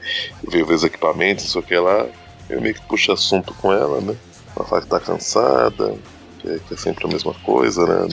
[0.49, 2.07] veio ver os equipamentos, isso que lá.
[2.49, 4.15] Eu meio que puxa assunto com ela, né?
[4.55, 5.99] Ela fala que tá cansada,
[6.39, 8.07] que é, que é sempre a mesma coisa, né?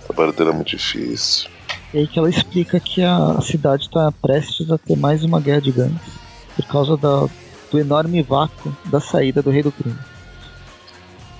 [0.00, 1.50] O trabalho dela é muito difícil.
[1.92, 5.62] E aí que ela explica que a cidade tá prestes a ter mais uma guerra
[5.62, 6.18] de gangues.
[6.54, 7.26] Por causa da,
[7.70, 9.98] do enorme vácuo da saída do Rei do Crime.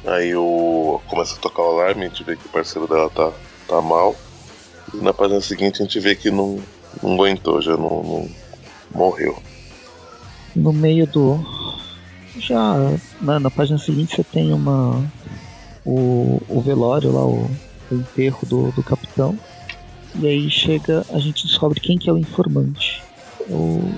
[0.06, 1.00] Aí o.
[1.06, 3.30] começa a tocar o alarme, a gente vê que o parceiro dela tá,
[3.66, 4.16] tá mal.
[4.94, 6.58] E na página seguinte a gente vê que não,
[7.02, 8.30] não aguentou, já não, não
[8.94, 9.36] morreu.
[10.56, 11.38] no meio do.
[12.38, 12.74] Já
[13.20, 15.02] na, na página seguinte você tem uma.
[15.84, 17.50] O, o velório lá, o,
[17.90, 19.38] o enterro do, do capitão.
[20.14, 23.02] E aí chega, a gente descobre quem que é o informante.
[23.48, 23.94] O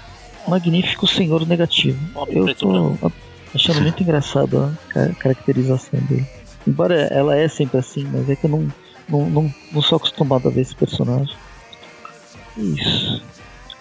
[0.49, 1.99] magnífico senhor negativo.
[2.29, 3.13] Eu tô branco.
[3.55, 6.27] achando muito engraçado a ca- caracterização dele.
[6.67, 8.69] Embora ela é sempre assim, mas é que eu não,
[9.09, 11.35] não, não, não sou acostumado a ver esse personagem.
[12.57, 13.23] Isso.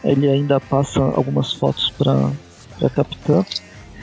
[0.04, 2.32] Ele ainda passa algumas fotos pra,
[2.78, 3.46] pra capitã,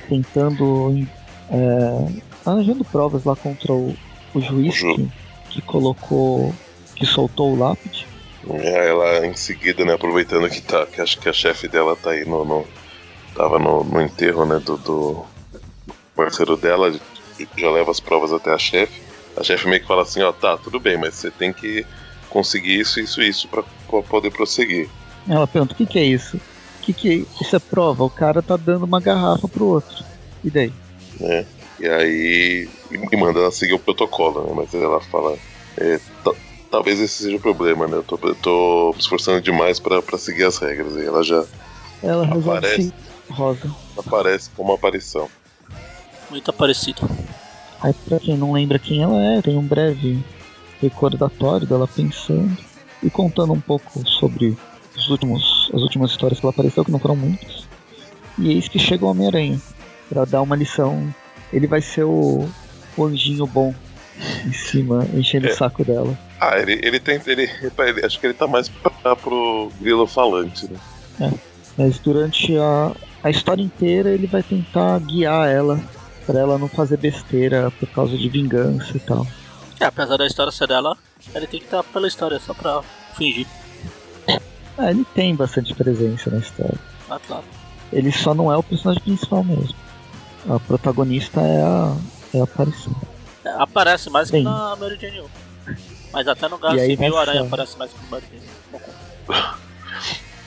[0.09, 1.07] tentando.
[1.49, 2.13] É,
[2.45, 3.95] arranjando provas lá contra o,
[4.35, 5.09] o juiz que,
[5.51, 6.53] que colocou.
[6.95, 8.07] que soltou o lápide.
[8.49, 12.11] Aí ela em seguida, né, aproveitando que tá, que acho que a chefe dela tá
[12.11, 12.45] aí no.
[12.45, 12.67] no
[13.35, 15.25] tava no, no enterro, né, do, do
[16.15, 16.91] parceiro dela,
[17.57, 19.03] já leva as provas até a chefe.
[19.37, 21.85] A chefe meio que fala assim, ó, tá, tudo bem, mas você tem que
[22.31, 23.63] conseguir isso, isso, isso pra
[24.03, 24.89] poder prosseguir.
[25.29, 26.37] Ela pergunta: o que, que é isso?
[26.37, 27.57] O que, que é isso?
[27.57, 28.05] é prova?
[28.05, 30.05] O cara tá dando uma garrafa pro outro.
[30.43, 30.73] E daí?
[31.21, 31.45] né?
[31.79, 34.53] E aí e manda ela seguir o protocolo, né?
[34.55, 35.37] Mas ela fala,
[35.77, 36.33] é, ta-
[36.71, 37.97] talvez esse seja o problema, né?
[37.97, 40.95] Eu tô, eu tô me esforçando demais pra pra seguir as regras.
[40.97, 41.45] E ela já
[42.03, 42.93] Ela Aparece.
[43.31, 43.75] rosa.
[43.99, 45.29] aparece como aparição.
[46.31, 47.09] Muito parecido.
[47.81, 50.19] Aí, pra quem não lembra quem ela é, tem um breve
[50.81, 52.57] recordatório dela pensando
[53.03, 54.57] e contando um pouco sobre
[54.97, 57.67] os últimos, as últimas histórias que ela apareceu, que não foram muitas.
[58.39, 59.61] E eis que chega o Homem-Aranha
[60.09, 61.13] pra dar uma lição.
[61.53, 62.49] Ele vai ser o,
[62.97, 63.75] o anjinho bom
[64.47, 65.53] em cima, enchendo É.
[65.53, 66.17] o saco dela.
[66.41, 67.21] Ah, ele, ele tem.
[67.27, 70.69] Ele, ele- acho que ele tá mais pra, pro grilo falante,
[71.19, 71.33] né?
[71.77, 75.81] Mas durante a, a história inteira ele vai tentar guiar ela
[76.27, 79.27] pra ela não fazer besteira por causa de vingança e tal.
[79.81, 80.97] É, apesar da história ser dela,
[81.35, 82.83] ele tem que estar pela história só pra
[83.17, 83.47] fingir.
[84.79, 86.79] Ah, ele tem bastante presença na história.
[87.11, 87.45] Ah, claro.
[87.93, 89.75] Ele só não é o personagem principal mesmo.
[90.49, 91.97] A protagonista é a,
[92.35, 92.95] é a aparição.
[93.47, 94.43] É, aparece mais que Sim.
[94.43, 95.25] na Mary Jane 1.
[96.13, 98.43] Mas até no Guerra E aí Civil, o Aranha aparece mais que no Mary Jane.
[98.73, 99.67] Não conta.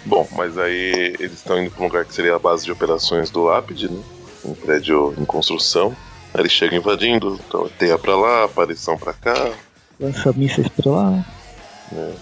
[0.05, 3.29] Bom, mas aí eles estão indo para um lugar que seria a base de operações
[3.29, 4.01] do Lápide, né?
[4.43, 5.95] Um prédio em construção.
[6.33, 9.51] Aí eles chegam invadindo, então teia pra lá, aparição pra cá.
[9.99, 11.25] Lança mísseis pra lá.
[11.91, 12.15] Né?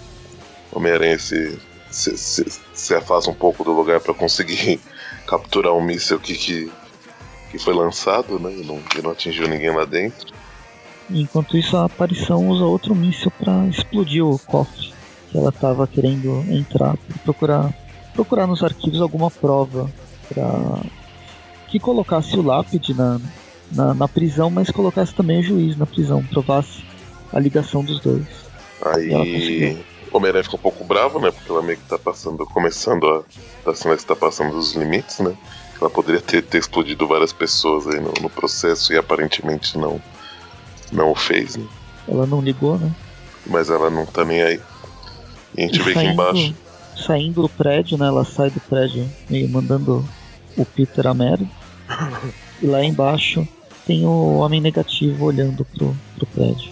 [0.72, 1.58] Homem-Aranha se,
[1.90, 4.80] se, se, se, afasta um pouco do lugar para conseguir
[5.26, 6.70] capturar um míssil que, que,
[7.50, 8.52] que foi lançado, né?
[8.52, 10.37] E não, e não atingiu ninguém lá dentro.
[11.10, 14.92] Enquanto isso, a aparição usa outro míssil para explodir o cofre
[15.30, 17.72] que ela estava querendo entrar procurar
[18.14, 19.90] procurar nos arquivos alguma prova
[20.28, 20.80] para
[21.68, 23.20] que colocasse o lápide na,
[23.70, 26.82] na, na, prisão, mas colocasse também o juiz na prisão, provasse
[27.32, 28.26] a ligação dos dois.
[28.82, 29.76] Aí
[30.10, 31.30] o Homem-Aranha fica um pouco bravo, né?
[31.30, 33.22] Porque ela meio que tá passando, começando a.
[33.64, 35.36] tá sendo que tá passando dos limites, né?
[35.78, 40.00] Ela poderia ter, ter explodido várias pessoas aí no, no processo e aparentemente não,
[40.92, 41.66] não o fez, né?
[42.06, 42.90] Ela não ligou, né?
[43.46, 44.60] Mas ela não tá nem aí.
[45.56, 46.54] E a gente e vê saindo, aqui embaixo.
[46.96, 48.06] Saindo do prédio, né?
[48.06, 50.04] Ela sai do prédio meio mandando
[50.56, 51.46] o Peter a merda.
[52.62, 53.46] e lá embaixo
[53.86, 56.70] tem o homem negativo olhando pro, pro prédio.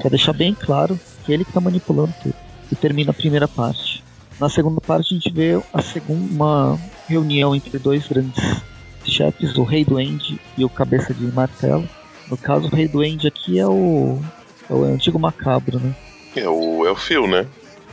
[0.00, 2.34] Quer deixar bem claro que ele que tá manipulando tudo.
[2.70, 4.02] E termina a primeira parte.
[4.40, 8.62] Na segunda parte a gente vê a segunda uma reunião entre dois grandes
[9.04, 11.88] chefes, o Rei do End e o Cabeça de Martelo.
[12.30, 14.20] No caso, o Rei do End aqui é o,
[14.68, 15.94] é o antigo macabro, né?
[16.34, 17.46] É o, é o Phil, né?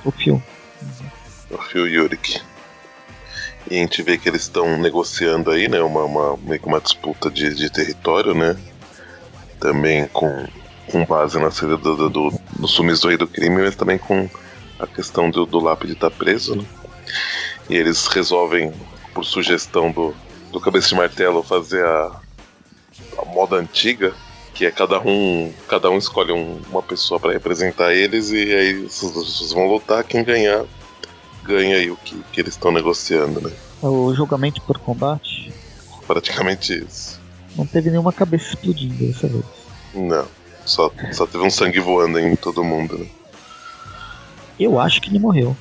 [0.04, 0.42] O Phil.
[1.50, 2.42] O Phil Yurik.
[3.70, 5.82] E a gente vê que eles estão negociando aí, né?
[5.82, 8.58] Uma, uma, meio que uma disputa de, de território, né?
[9.60, 10.48] Também com,
[10.92, 13.98] com base na série do, do, do, do sumiço do rei do crime, mas também
[13.98, 14.28] com
[14.80, 16.66] a questão do, do lápide estar tá preso, né?
[17.70, 18.74] E eles resolvem,
[19.14, 20.14] por sugestão do,
[20.52, 22.20] do cabeça de martelo, fazer a,
[23.18, 24.14] a moda antiga,
[24.54, 28.74] que é cada um cada um escolhe um, uma pessoa para representar eles e aí
[28.84, 30.66] vocês vão lutar quem ganhar
[31.44, 33.52] ganha aí o que, que eles estão negociando né?
[33.82, 35.52] É o julgamento por combate?
[36.08, 37.20] Praticamente isso.
[37.56, 39.44] Não teve nenhuma cabeça explodindo dessa vez.
[39.94, 40.28] Não
[40.66, 43.08] só, só teve um sangue voando em todo mundo né?
[44.60, 45.58] Eu acho que ele morreu.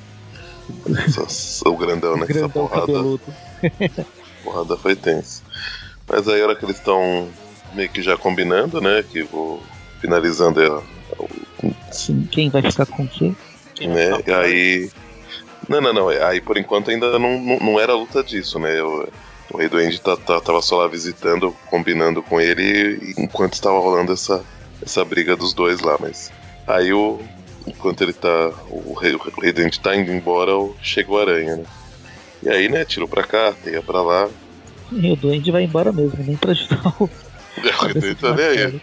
[1.27, 2.81] Só, o grandão né o grandão essa porrada.
[2.81, 3.23] cabeludo.
[4.43, 5.41] porrada foi tensa
[6.07, 7.27] mas aí a hora que eles estão
[7.73, 9.03] meio que já combinando, né?
[9.03, 9.61] Que vou
[9.99, 10.83] finalizando ela.
[11.91, 13.33] Sim, quem vai ficar com quê?
[13.81, 14.11] Né?
[14.25, 14.91] E aí.
[15.67, 16.09] Não, não, não.
[16.09, 18.79] Aí por enquanto ainda não, não, não era luta disso, né?
[18.79, 19.09] Eu,
[19.51, 23.79] o Rei do End tá, tá, tava só lá visitando, combinando com ele, enquanto estava
[23.79, 24.43] rolando essa,
[24.81, 26.31] essa briga dos dois lá, mas.
[26.67, 27.19] Aí o.
[27.65, 28.51] Enquanto ele tá.
[28.69, 31.65] O Rei, o Rei do End tá indo embora, chega o Aranha, né?
[32.41, 34.29] E aí, né, tirou pra cá, teia pra lá.
[34.91, 37.09] E o Duende vai embora mesmo, nem pra ajudar o,
[37.81, 38.81] o Redentor tá nem aí.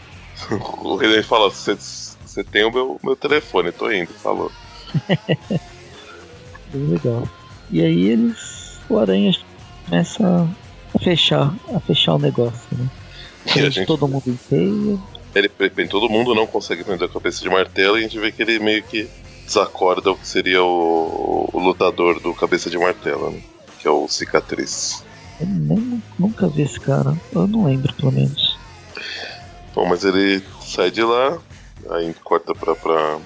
[0.50, 4.50] O fala: Você tem o meu, meu telefone, tô indo, falou.
[6.72, 7.28] Bem legal.
[7.70, 8.78] E aí eles.
[8.88, 9.32] O Aranha
[9.84, 10.48] começa
[10.94, 12.88] a fechar, a fechar o negócio, né?
[13.56, 15.02] E a gente, todo mundo inteiro.
[15.34, 18.32] Ele prende todo mundo, não consegue prender a cabeça de martelo e a gente vê
[18.32, 19.08] que ele meio que
[19.46, 23.40] desacorda o que seria o, o lutador do cabeça de martelo, né?
[23.78, 25.04] Que é o cicatriz.
[25.40, 27.16] Eu nem, nunca vi esse cara.
[27.32, 28.49] Eu não lembro, pelo menos.
[29.74, 31.38] Bom, mas ele sai de lá,
[31.90, 32.74] aí corta pra.
[32.74, 33.18] pra...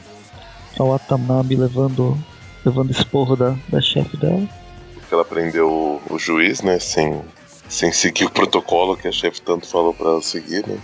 [0.79, 2.19] A Watanabe levando,
[2.65, 4.47] levando esporro da, da chefe dela.
[4.95, 6.79] Porque ela prendeu o, o, juiz, né?
[6.79, 7.23] Sem,
[7.69, 10.79] sem seguir o protocolo que a chefe tanto falou pra ela seguir, né?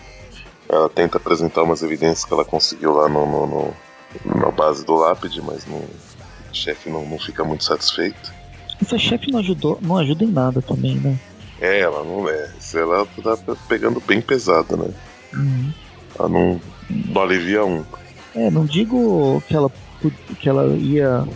[0.68, 3.74] Ela tenta apresentar umas evidências que ela conseguiu lá no, no, no
[4.24, 5.90] na base do lápide, mas não, o
[6.52, 8.32] chefe não, não fica muito satisfeito.
[8.80, 11.18] Essa chefe não ajudou, não ajuda em nada também, né?
[11.60, 12.50] É, ela não é.
[12.74, 14.88] Ela tá pegando bem pesada, né?
[15.34, 15.72] Uhum.
[16.18, 17.84] Ela não, não alivia um.
[18.34, 19.70] É, não digo que ela,
[20.38, 21.26] que ela ia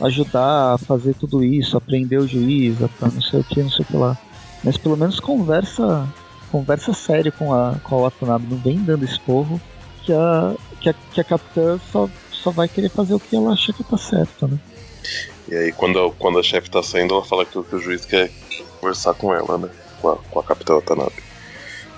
[0.00, 3.84] ajudar a fazer tudo isso, aprender o juiz, pra não sei o que, não sei
[3.84, 4.16] o que lá.
[4.62, 6.08] Mas pelo menos conversa
[6.50, 9.60] conversa sério com a, com a Watanabe, não vem dando esporro
[10.04, 13.52] que a, que a, que a capitã só, só vai querer fazer o que ela
[13.52, 14.56] acha que tá certo, né?
[15.48, 18.30] E aí quando, quando a chefe tá saindo, ela fala que, que o juiz quer
[18.84, 19.70] conversar com ela, né?
[20.02, 21.22] Com a, com a capitã Watanabe.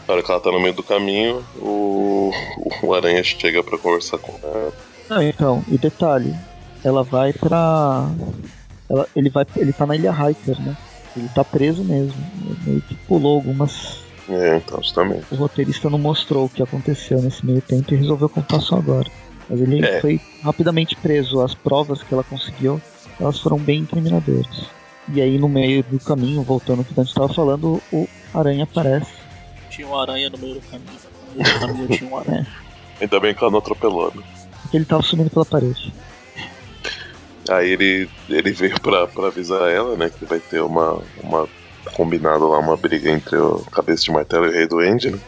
[0.06, 2.30] Na hora que ela tá no meio do caminho, o,
[2.82, 4.72] o Aranha chega para conversar com ela.
[5.10, 6.32] Não, então, e detalhe,
[6.84, 8.08] ela vai pra.
[8.88, 10.76] Ela, ele, vai, ele tá na ilha Hiker, né?
[11.16, 12.14] Ele tá preso mesmo.
[12.44, 14.04] Ele meio que pulou algumas.
[14.28, 15.24] É, então, justamente.
[15.32, 19.10] O roteirista não mostrou o que aconteceu nesse meio tempo e resolveu contar só agora.
[19.48, 20.00] Mas ele é.
[20.00, 21.40] foi rapidamente preso.
[21.40, 22.80] As provas que ela conseguiu,
[23.18, 24.75] elas foram bem incriminadoras.
[25.12, 28.64] E aí, no meio do caminho, voltando ao que a gente estava falando, o Aranha
[28.64, 29.26] aparece
[29.76, 30.98] tinha uma aranha no meio do caminho.
[31.34, 32.46] No meio do caminho tinha uma aranha.
[33.00, 34.22] Ainda bem que ela não atropelou, né?
[34.62, 35.92] Porque ele tava subindo pela parede.
[37.48, 41.46] Aí ele, ele veio pra, pra avisar ela, né, que vai ter uma, uma
[41.94, 45.18] combinado lá, uma briga entre o Cabeça de Martelo e o Rei do End, né?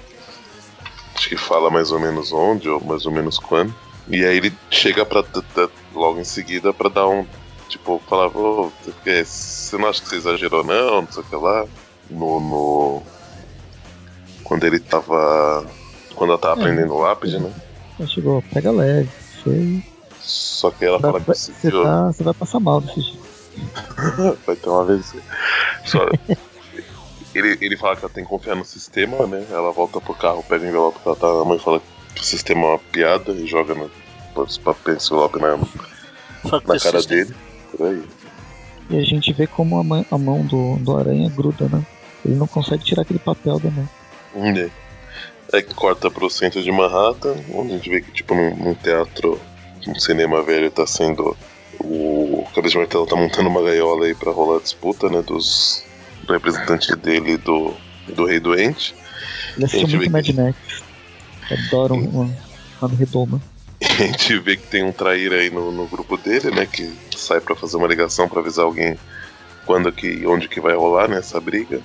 [1.14, 3.72] Acho que fala mais ou menos onde, ou mais ou menos quando.
[4.08, 5.22] E aí ele chega pra,
[5.94, 7.24] logo em seguida pra dar um.
[7.68, 8.72] Tipo, falar, oh,
[9.04, 11.66] você não acha que você exagerou não, não sei o que lá.
[12.10, 12.40] No.
[12.40, 13.02] no
[14.42, 15.66] quando ele tava.
[16.14, 17.52] Quando ela tava é, aprendendo lápide, né?
[17.98, 19.10] Ela chegou, pega leve,
[19.44, 19.84] sei.
[20.20, 23.18] Só que ela fala que você, tá, você vai passar mal desse jeito.
[24.46, 25.14] vai ter uma vez.
[25.84, 26.06] Só...
[27.34, 29.44] ele, ele fala que ela tem que confiar no sistema, né?
[29.50, 31.26] Ela volta pro carro, pega o envelope que ela tá.
[31.26, 31.80] A mãe fala
[32.14, 33.90] que o sistema é uma piada e joga no,
[34.36, 37.34] os papéis envelope na, na cara dele.
[37.70, 38.02] Por aí.
[38.90, 41.84] E a gente vê como a, mãe, a mão do, do aranha gruda, né?
[42.24, 43.88] Ele não consegue tirar aquele papel da mão.
[44.56, 44.70] É.
[45.52, 49.40] Aí corta pro centro de Manhattan, onde a gente vê que, tipo, num, num teatro,
[49.86, 51.36] um cinema velho, tá sendo.
[51.80, 55.22] O Cabeça de Martelo tá montando uma gaiola aí pra rolar a disputa, né?
[55.22, 55.84] Dos
[56.28, 57.74] representantes dele e do,
[58.14, 58.94] do Rei Doente.
[59.56, 60.56] Ele assistiu muito Mad Max.
[61.50, 62.30] Adoro uma,
[62.80, 63.40] uma redoma.
[63.98, 66.64] A gente vê que tem um traíra aí no, no grupo dele, né?
[66.66, 68.96] Que sai para fazer uma ligação para avisar alguém
[69.66, 71.80] quando que, onde que vai rolar né, essa briga.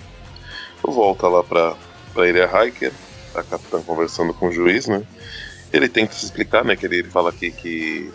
[0.83, 1.75] Volta lá pra,
[2.13, 2.91] pra Ilha Hiker,
[3.33, 5.01] a capitã conversando com o juiz, né?
[5.71, 6.75] Ele tenta se explicar, né?
[6.75, 8.13] Que ele, ele fala aqui que,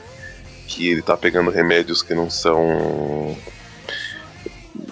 [0.69, 3.37] que ele tá pegando remédios que não são.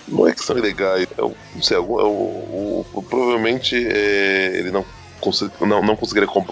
[0.09, 4.73] Não é que são ilegais, é, não sei, é, o, o, o, provavelmente é, ele
[4.73, 4.85] não,
[5.61, 6.51] não, não conseguiria comp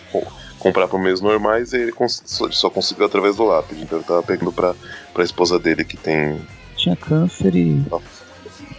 [0.64, 3.82] comprar por meios normais e ele cons só conseguiu através do lápide.
[3.82, 4.74] Então ele tava pegando pra,
[5.12, 6.40] pra esposa dele que tem.
[6.74, 7.84] Tinha câncer e.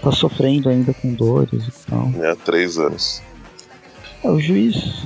[0.01, 2.11] Tá sofrendo ainda com dores e tal.
[2.19, 3.21] É, há três anos.
[4.23, 5.05] É, o juiz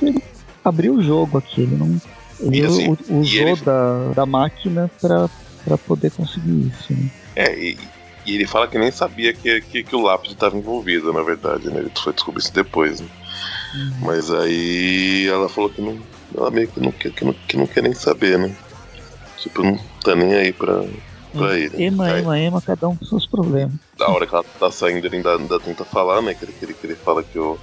[0.64, 2.00] abriu o jogo aqui, ele não.
[2.40, 3.60] Ele assim, usou ele...
[3.60, 5.28] da, da máquina pra,
[5.62, 6.92] pra poder conseguir isso.
[6.94, 7.10] Né?
[7.36, 7.78] É, e,
[8.24, 11.68] e, ele fala que nem sabia que, que, que o lápide estava envolvido, na verdade,
[11.68, 11.80] né?
[11.80, 13.08] Ele foi descobrir isso depois, né?
[13.74, 13.92] Uhum.
[14.00, 15.98] Mas aí ela falou que não.
[16.36, 18.54] Ela meio que não, quer, que, não, que não quer nem saber, né?
[19.38, 20.84] Tipo, não tá nem aí pra,
[21.32, 21.82] pra ele.
[21.82, 23.74] Ema, aí, ema, ema, cada um com seus problemas.
[23.98, 26.34] Da hora que ela tá saindo, ele ainda, ainda tenta falar, né?
[26.34, 27.58] Que ele, que ele, que ele fala que, o,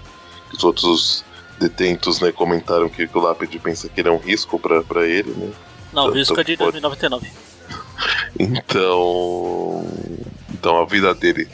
[0.49, 1.23] que os outros
[1.59, 5.05] detentos, né, comentaram que, que o Lápide pensa que ele é um risco pra, pra
[5.05, 5.51] ele, né?
[5.93, 7.27] Não, o risco é de 2099.
[8.39, 9.85] Então.
[10.53, 11.47] Então a vida dele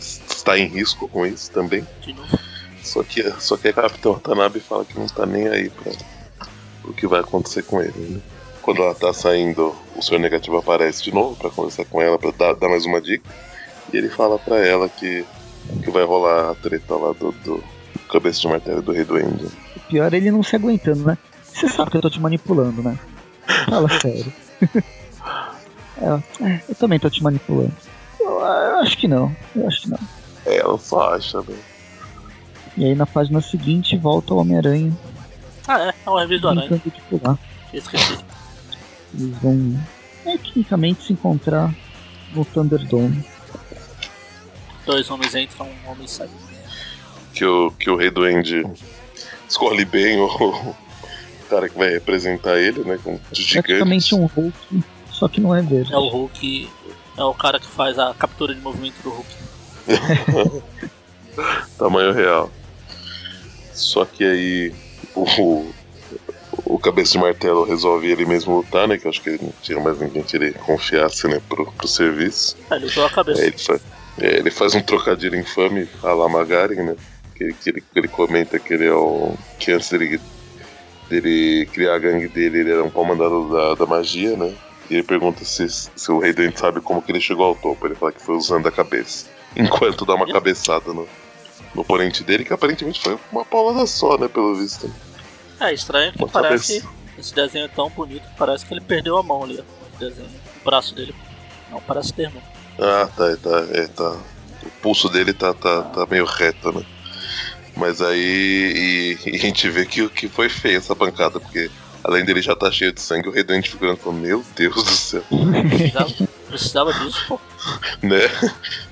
[0.00, 1.86] está em risco com isso também.
[2.00, 2.38] De novo.
[2.82, 5.92] Só que, só que a Capitão Watanabe fala que não tá nem aí pra
[6.84, 7.98] o que vai acontecer com ele.
[7.98, 8.20] Né?
[8.62, 12.30] Quando ela tá saindo, o Senhor Negativo aparece de novo para conversar com ela, para
[12.30, 13.28] dar, dar mais uma dica.
[13.92, 15.24] E ele fala para ela que,
[15.82, 17.62] que vai rolar a treta lá do, do
[18.10, 19.44] cabeça de martelo do Rei do End.
[19.76, 21.18] O pior é ele não se aguentando, né?
[21.42, 22.98] Você sabe que eu tô te manipulando, né?
[23.68, 24.32] Fala sério.
[26.00, 27.72] ela, é, eu também tô te manipulando.
[28.18, 29.34] Eu, eu, acho que não.
[29.54, 29.98] Eu acho que não.
[30.46, 31.56] É, ela só acha, né?
[32.76, 34.92] E aí na página seguinte volta o Homem-Aranha.
[35.70, 36.82] Ah, é, é o revista do Aranha.
[37.72, 37.78] De.
[37.78, 38.18] Esqueci.
[39.14, 39.80] Eles vão
[40.24, 41.74] tecnicamente se encontrar
[42.34, 43.24] no Thunderdome.
[44.84, 46.28] Dois homens entram, um homem sai
[47.40, 48.64] que o, que o Rei Duende
[49.48, 50.74] escolhe bem o
[51.48, 52.98] cara que vai representar ele, né?
[53.02, 53.52] Com os gigantes.
[53.52, 55.92] Praticamente um Hulk, só que não é verde.
[55.92, 56.68] É o Hulk,
[57.16, 60.62] é o cara que faz a captura de movimento do Hulk.
[61.78, 62.50] Tamanho real.
[63.72, 64.74] Só que aí
[65.14, 65.72] o,
[66.64, 68.98] o Cabeça de Martelo resolve ele mesmo lutar, né?
[68.98, 71.40] Que eu acho que ele não tinha mais ninguém que ele confiasse, né?
[71.48, 72.56] Pro, pro serviço.
[72.70, 73.42] É, ele usou a cabeça.
[73.42, 73.80] É, ele, faz,
[74.18, 76.96] é, ele faz um trocadilho infame a la Magaren, né?
[77.40, 79.34] que, que, ele, que ele comenta que ele é o.
[79.58, 80.20] que antes dele,
[81.08, 84.54] dele criar a gangue dele, ele era um comandante da, da magia, né?
[84.90, 87.86] E ele pergunta se, se o Rei Dente sabe como que ele chegou ao topo.
[87.86, 89.26] Ele fala que foi usando a cabeça.
[89.56, 91.08] Enquanto dá uma cabeçada no,
[91.74, 94.28] no oponente dele, que aparentemente foi uma paulada só, né?
[94.28, 94.90] Pelo visto.
[95.60, 96.80] É estranho que uma parece.
[96.80, 97.00] Cabeça.
[97.18, 99.98] Esse desenho é tão bonito que parece que ele perdeu a mão ali, ó.
[99.98, 100.28] Desenho,
[100.60, 101.14] o braço dele.
[101.70, 102.42] Não parece ter mão.
[102.78, 104.16] Ah, tá, tá, é, tá.
[104.62, 106.84] O pulso dele tá, tá, tá meio reto, né?
[107.76, 111.70] Mas aí e, e a gente vê que, que foi feia essa pancada, porque
[112.02, 115.22] além dele já tá cheio de sangue, o Redente ficando falando, meu Deus do céu.
[116.50, 117.40] Precisava, disso, pô.
[118.02, 118.28] Né?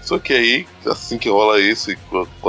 [0.03, 1.99] Só que aí, assim que rola isso, e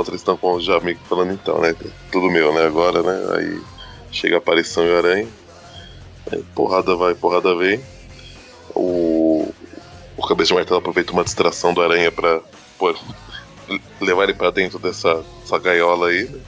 [0.06, 1.74] eles estão com o Jamaica falando, então, né?
[2.12, 2.66] Tudo meu, né?
[2.66, 3.36] Agora, né?
[3.36, 3.62] Aí
[4.12, 5.28] chega a aparição e aranha.
[6.30, 7.82] Aí, porrada vai, porrada vem.
[8.74, 9.52] O,
[10.16, 12.40] o cabeça de martelo aproveita uma distração do aranha pra
[12.78, 12.94] pô,
[14.00, 16.24] levar ele pra dentro dessa, dessa gaiola aí.
[16.24, 16.40] Né?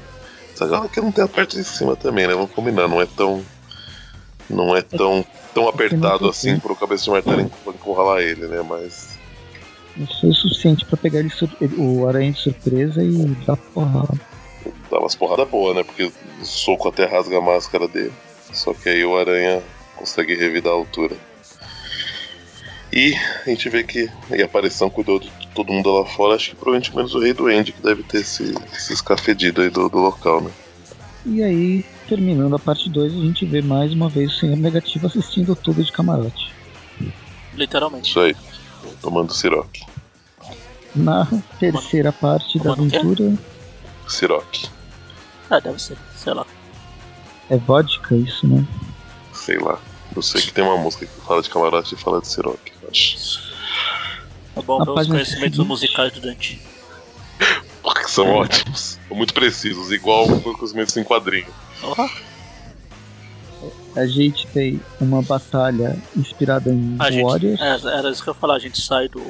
[0.55, 2.35] Essa gaiola que não tem a parte de cima também, né?
[2.35, 3.45] Vamos combinar, não é tão.
[4.49, 8.63] Não é tão tão apertado assim pro cabeça de martelo encurralar ele, né?
[8.69, 9.19] Mas.
[9.97, 13.13] Isso foi o suficiente pra pegar ele sur- o aranha de surpresa e
[13.47, 14.19] dar porrada.
[14.91, 15.83] Dá umas porradas boas, né?
[15.85, 18.13] Porque o soco até rasga a máscara dele.
[18.53, 19.63] Só que aí o aranha
[19.97, 21.17] consegue revidar a altura.
[22.93, 23.15] E
[23.47, 26.95] a gente vê que a aparição cuidou de todo mundo lá fora, acho que provavelmente
[26.95, 30.43] menos o rei do Andy, que deve ter se, se escafedido aí do, do local,
[30.43, 30.51] né?
[31.25, 35.07] E aí, terminando a parte 2, a gente vê mais uma vez o Senhor Negativo
[35.07, 36.53] assistindo tudo de camarote.
[37.55, 38.09] Literalmente.
[38.11, 38.35] Isso aí,
[39.01, 39.85] tomando siroque.
[40.95, 41.27] Na
[41.59, 43.33] terceira parte da aventura,
[44.07, 44.69] Siroque,
[45.51, 45.97] É, deve ser.
[46.17, 46.45] Sei lá.
[47.49, 48.67] é vodka isso, né?
[49.33, 49.79] sei lá.
[50.15, 52.91] Eu sei que tem uma música que fala de camarote e fala de siroque, eu
[52.91, 53.41] acho.
[54.55, 55.69] É bom os página conhecimentos seguinte.
[55.69, 56.61] musicais do Dante.
[58.03, 61.47] Que são ótimos, são muito precisos, igual com os meus em quadrinho.
[61.83, 62.09] Porra.
[63.95, 67.61] A gente tem uma batalha inspirada em A gente, Warriors.
[67.61, 68.55] é, era isso que eu ia falar.
[68.55, 69.21] A gente sai do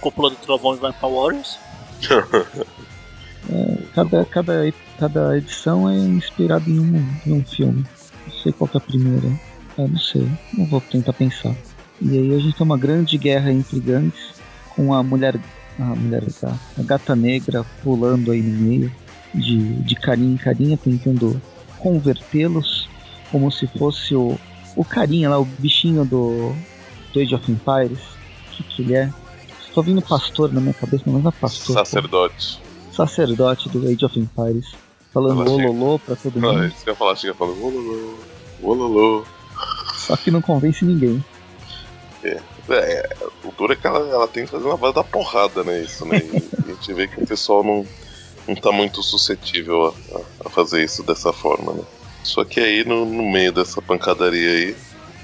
[0.00, 1.58] Cúpula do Trovão e vai pra Warriors.
[3.94, 7.84] Cada, cada, cada edição é inspirada em um, em um filme.
[8.26, 9.28] Não sei qual que é a primeira.
[9.76, 10.28] Eu não sei.
[10.56, 11.54] Não vou tentar pensar.
[12.00, 14.34] E aí a gente tem uma grande guerra entre gangues
[14.76, 15.38] com a mulher.
[15.78, 18.92] A mulher da a gata negra pulando aí no meio,
[19.34, 21.40] de, de carinha em carinha, tentando
[21.80, 22.88] convertê-los
[23.30, 24.38] como se fosse o,
[24.76, 26.54] o carinha lá, o bichinho do,
[27.12, 27.98] do Age of Empires.
[27.98, 29.12] O que, que ele é?
[29.66, 31.76] Estou vindo pastor na minha cabeça, mas não é pastor.
[31.76, 32.60] pô Sacerdote.
[32.92, 34.74] sacerdote do Age of Empires,
[35.12, 38.14] falando ololô pra todo mundo, isso que eu ia falar, chega falando ololô,
[38.62, 39.24] ololô.
[39.94, 41.24] só que não convence ninguém.
[42.22, 42.40] É,
[43.44, 45.82] o duro é que ela, ela tem que fazer uma base da porrada, né?
[45.82, 46.18] Isso, né?
[46.18, 47.86] E a gente vê que o pessoal não,
[48.46, 51.82] não tá muito suscetível a, a- fazer isso dessa forma, né?
[52.22, 54.76] Só que aí no, no meio dessa pancadaria aí,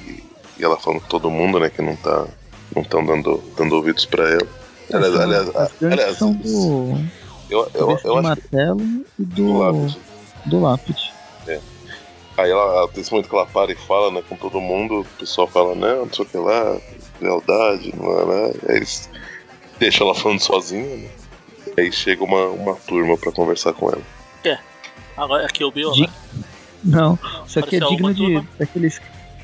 [0.06, 0.22] e,
[0.58, 2.26] e ela falando com todo mundo, né, que não tá.
[2.74, 4.48] não estão dando, dando ouvidos pra ela.
[4.92, 5.50] Aliás, aliás,
[5.82, 6.96] aliás, do,
[7.50, 8.80] eu, eu, eu que martelo
[9.18, 9.98] e do do, lápide.
[10.46, 11.12] do lápide.
[12.38, 15.04] Aí ela, tem esse momento que ela para e fala, né, com todo mundo, o
[15.18, 16.78] pessoal fala, não, não sei o que lá,
[17.20, 18.52] lealdade, não é, né?
[18.68, 19.08] Aí eles
[19.78, 21.08] deixam ela falando sozinha, né?
[21.78, 24.02] Aí chega uma, uma turma pra conversar com ela.
[25.16, 26.08] Agora aqui o Bill, né?
[26.84, 28.48] Não, isso aqui é digno de turma.
[28.58, 29.00] daqueles,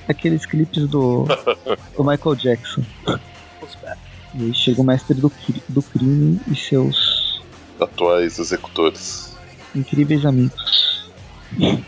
[0.07, 1.24] daqueles clipes do,
[1.97, 2.83] do Michael Jackson.
[3.62, 3.97] Os pés.
[4.35, 5.33] E aí chega o mestre do,
[5.68, 7.43] do crime e seus
[7.80, 9.35] Atuais executores.
[9.74, 11.11] incríveis amigos.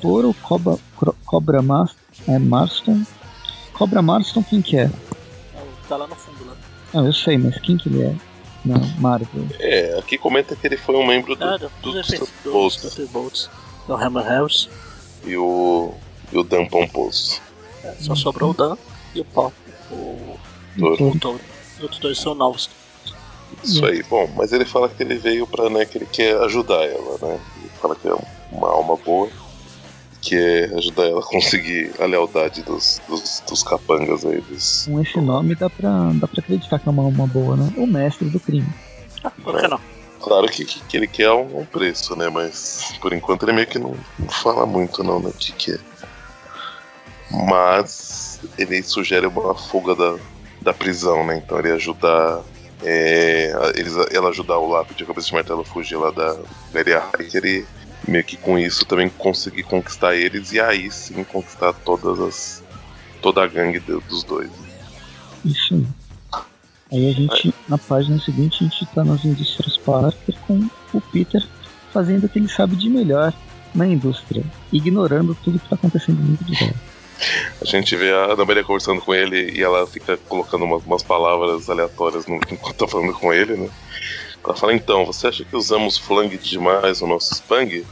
[0.00, 0.78] Toro, Cobra,
[1.24, 1.94] Cobra Mas,
[2.26, 3.02] é, Marston.
[3.74, 4.84] Cobra Marston, quem que é?
[4.84, 4.90] É
[5.88, 6.56] Tá lá no fundo, né?
[6.94, 8.14] Ah, eu sei, mas quem que ele é?
[8.68, 9.46] Na Marvel.
[9.58, 12.28] É, aqui comenta que ele foi um membro do, É, do- do, dos do efeitos
[12.44, 13.50] dos Bolts dos Bolts.
[13.86, 14.68] Do Hammer Harris.
[15.24, 15.94] e o,
[16.32, 17.40] e o Dan Pomposo.
[17.82, 18.76] É, só sobrou o Dan
[19.14, 19.52] e o Paul.
[19.90, 20.38] O,
[20.78, 21.08] Toro.
[21.08, 21.40] o Touro.
[21.76, 22.68] Os outros dois são novos.
[23.64, 24.02] Isso aí.
[24.04, 27.40] Bom, mas ele fala que ele veio pra, né, que ele quer ajudar ela, né?
[27.60, 28.14] Ele fala que é
[28.52, 29.28] uma alma boa,
[30.20, 34.84] que é ajudar ela a conseguir a lealdade dos, dos, dos capangas aí, dos...
[34.86, 37.72] Com esse nome dá pra, dá pra acreditar que é uma alma boa, né?
[37.76, 38.68] O mestre do crime.
[39.22, 39.80] Ah, por que não?
[40.20, 42.28] Claro que, que, que ele quer um, um preço, né?
[42.28, 45.28] Mas por enquanto ele meio que não, não fala muito não, né?
[45.28, 45.78] O que, que é.
[47.30, 50.16] Mas ele sugere uma fuga da,
[50.62, 51.36] da prisão, né?
[51.44, 52.42] Então ele ia ajudar.
[52.82, 56.36] É, a- eles, ela ajudar o lápide, a cabeça de martelo fugir lá da
[56.72, 57.66] Garia Hiker e
[58.08, 62.62] meio que com isso também conseguir conquistar eles e aí sim conquistar todas as.
[63.20, 64.50] toda a gangue do- dos dois.
[65.44, 65.86] Isso aí.
[66.90, 71.46] Aí a gente, na página seguinte, a gente tá nas indústrias Parker com o Peter
[71.92, 73.32] fazendo o que ele sabe de melhor
[73.74, 74.42] na indústria,
[74.72, 76.74] ignorando tudo que tá acontecendo dentro de dela.
[77.60, 81.02] A gente vê a Ana Maria conversando com ele e ela fica colocando umas, umas
[81.02, 83.68] palavras aleatórias no, enquanto tá falando com ele, né?
[84.44, 87.84] Ela fala, então, você acha que usamos flang demais no nosso spang?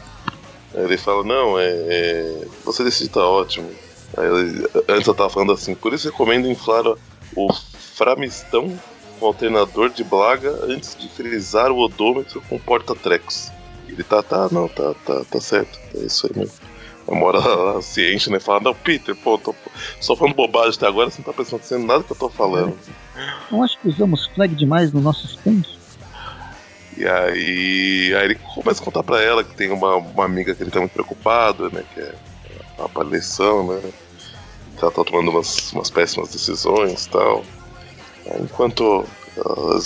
[0.74, 1.64] Aí ele fala, não, é.
[1.66, 3.68] é você decide tá ótimo.
[4.16, 6.84] Ele- antes eu tava falando assim, por isso recomendo inflar
[7.34, 7.52] o
[7.96, 8.78] framistão
[9.18, 13.50] com alternador de blaga antes de frisar o odômetro com porta-trecos.
[13.88, 16.54] Ele tá, tá, não, tá, tá, tá certo, é isso aí mesmo.
[17.08, 18.40] Hora ela ciente, né?
[18.40, 19.54] Fala, não, Peter, pô, tô
[20.00, 22.76] só falando bobagem até agora, você não tá em nada que eu tô falando.
[23.50, 25.75] Não acho que usamos flag demais no nosso stand?
[26.96, 30.62] E aí, aí ele começa a contar pra ela que tem uma, uma amiga que
[30.62, 31.82] ele tá muito preocupado, né?
[31.94, 32.14] Que é
[32.78, 33.80] a paliação, né?
[34.76, 37.44] Que ela tá tomando umas, umas péssimas decisões e tal.
[38.26, 39.04] Aí, enquanto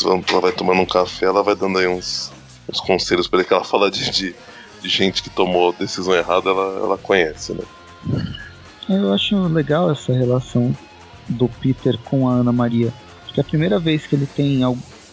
[0.03, 2.33] vão, ela vai tomando um café, ela vai dando aí uns,
[2.69, 4.35] uns conselhos pra ele que ela fala de, de,
[4.81, 7.65] de gente que tomou decisão errada, ela, ela conhece, né?
[8.89, 10.77] Eu acho legal essa relação
[11.29, 12.93] do Peter com a Ana Maria.
[13.25, 14.63] Porque a primeira vez que ele tem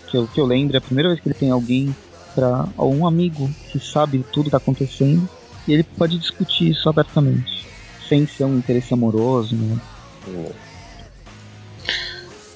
[0.10, 1.96] que eu, que eu lembro, é a primeira vez que ele tem alguém
[2.34, 5.28] para um amigo que sabe tudo que tá acontecendo
[5.68, 7.68] e ele pode discutir isso abertamente,
[8.08, 9.80] sem ser um interesse amoroso, né?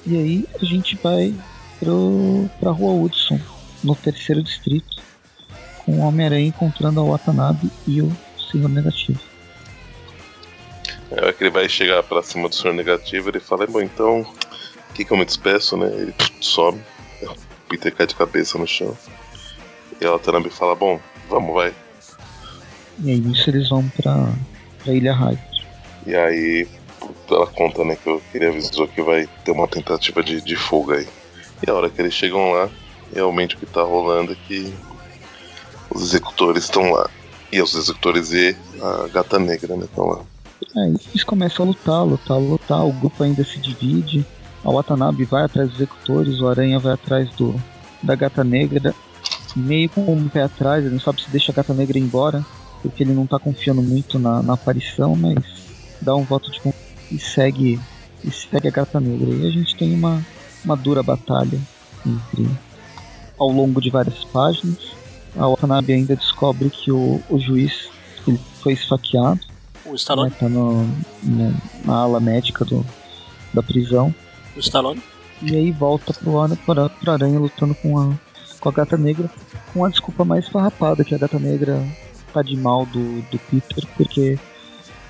[0.06, 1.34] E aí a gente vai
[1.78, 3.40] pro, pra Rua Hudson,
[3.82, 5.02] no terceiro distrito,
[5.84, 8.10] com o Homem-Aranha encontrando a Watanabe e o
[8.50, 9.20] Senhor Negativo.
[11.10, 14.92] É que ele vai chegar pra cima do Senhor Negativo ele fala, bom, então, o
[14.94, 15.86] que, eu me despeço, né?
[15.86, 16.91] Ele some, o
[17.72, 18.94] Peter cai de cabeça no chão.
[19.98, 21.72] E a Watanabe fala, bom, vamos, vai.
[23.02, 24.30] E aí nisso eles vão pra,
[24.84, 25.64] pra Ilha Hyper.
[26.06, 26.68] E aí
[27.30, 30.54] ela conta, né, que, eu, que ele avisou que vai ter uma tentativa de, de
[30.54, 31.08] fuga aí.
[31.66, 32.68] E a hora que eles chegam lá,
[33.14, 34.74] realmente o que tá rolando é que
[35.88, 37.08] os executores estão lá.
[37.50, 40.20] E os executores e a gata negra, né, estão lá.
[40.76, 44.26] É, eles começam a lutar, lutar, lutar, o grupo ainda se divide.
[44.64, 47.54] A Watanabe vai atrás dos executores, o Aranha vai atrás do
[48.02, 48.94] da gata negra,
[49.54, 52.44] meio com um pé atrás, ele não sabe se deixa a gata negra embora,
[52.82, 55.38] porque ele não tá confiando muito na, na aparição, mas
[56.00, 56.60] dá um voto de
[57.12, 57.78] e segue
[58.24, 59.28] e segue a gata negra.
[59.28, 60.24] E a gente tem uma,
[60.64, 61.58] uma dura batalha
[62.04, 62.48] entre
[63.38, 64.78] ao longo de várias páginas.
[65.36, 67.88] A Watanabe ainda descobre que o, o juiz
[68.26, 69.40] ele foi esfaqueado.
[69.84, 70.30] O Stallone?
[70.30, 70.84] Né, tá no,
[71.22, 71.54] no,
[71.84, 72.84] na ala médica do,
[73.52, 74.14] da prisão.
[74.56, 75.02] O Stallone?
[75.40, 76.32] E aí volta pro,
[76.64, 78.14] pro, pro Aranha lutando com a,
[78.60, 79.30] com a Gata Negra.
[79.72, 81.82] Com a desculpa mais farrapada que a Gata Negra
[82.32, 84.38] tá de mal do, do Peter, porque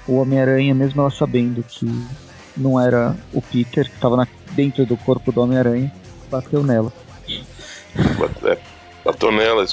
[0.06, 1.86] o Homem-Aranha, mesmo ela sabendo que
[2.56, 5.92] não era o Peter, que estava dentro do corpo do Homem-Aranha,
[6.30, 6.92] bateu nela.
[8.44, 8.58] É,
[9.04, 9.64] bateu nela,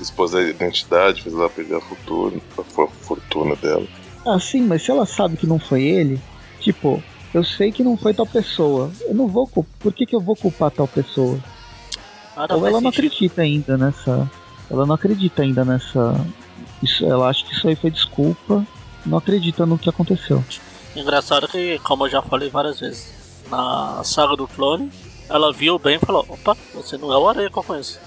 [0.00, 3.86] expôs a identidade, fez ela perder a fortuna, a fortuna dela.
[4.26, 6.20] Ah, sim, mas se ela sabe que não foi ele,
[6.58, 7.02] tipo,
[7.32, 10.36] eu sei que não foi tal pessoa, eu não vou por que, que eu vou
[10.36, 11.38] culpar tal pessoa?
[12.36, 14.30] Ah, Ou ela não acredita ainda nessa.
[14.70, 16.14] Ela não acredita ainda nessa.
[16.82, 18.64] Isso, ela acha que isso aí foi desculpa
[19.04, 20.44] não acredita no que aconteceu.
[20.94, 23.12] Engraçado que, como eu já falei várias vezes,
[23.50, 24.90] na saga do clone,
[25.28, 27.98] ela viu o Ben e falou: opa, você não é o Aranha que eu conheço.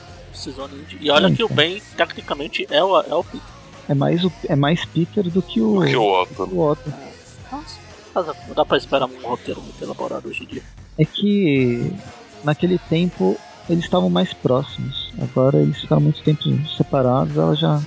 [0.99, 3.47] E olha que o Ben, tecnicamente, é o, é o Peter.
[3.87, 6.43] É mais, o, é mais Peter do que o, que o Otto.
[6.43, 6.89] O Otto.
[6.89, 7.55] É.
[7.55, 7.79] Nossa,
[8.15, 10.63] não dá pra esperar um roteiro muito elaborado hoje em dia.
[10.97, 11.91] É que
[12.43, 13.37] naquele tempo
[13.69, 15.11] eles estavam mais próximos.
[15.21, 16.43] Agora eles ficaram muito tempo
[16.77, 17.81] separados, ela já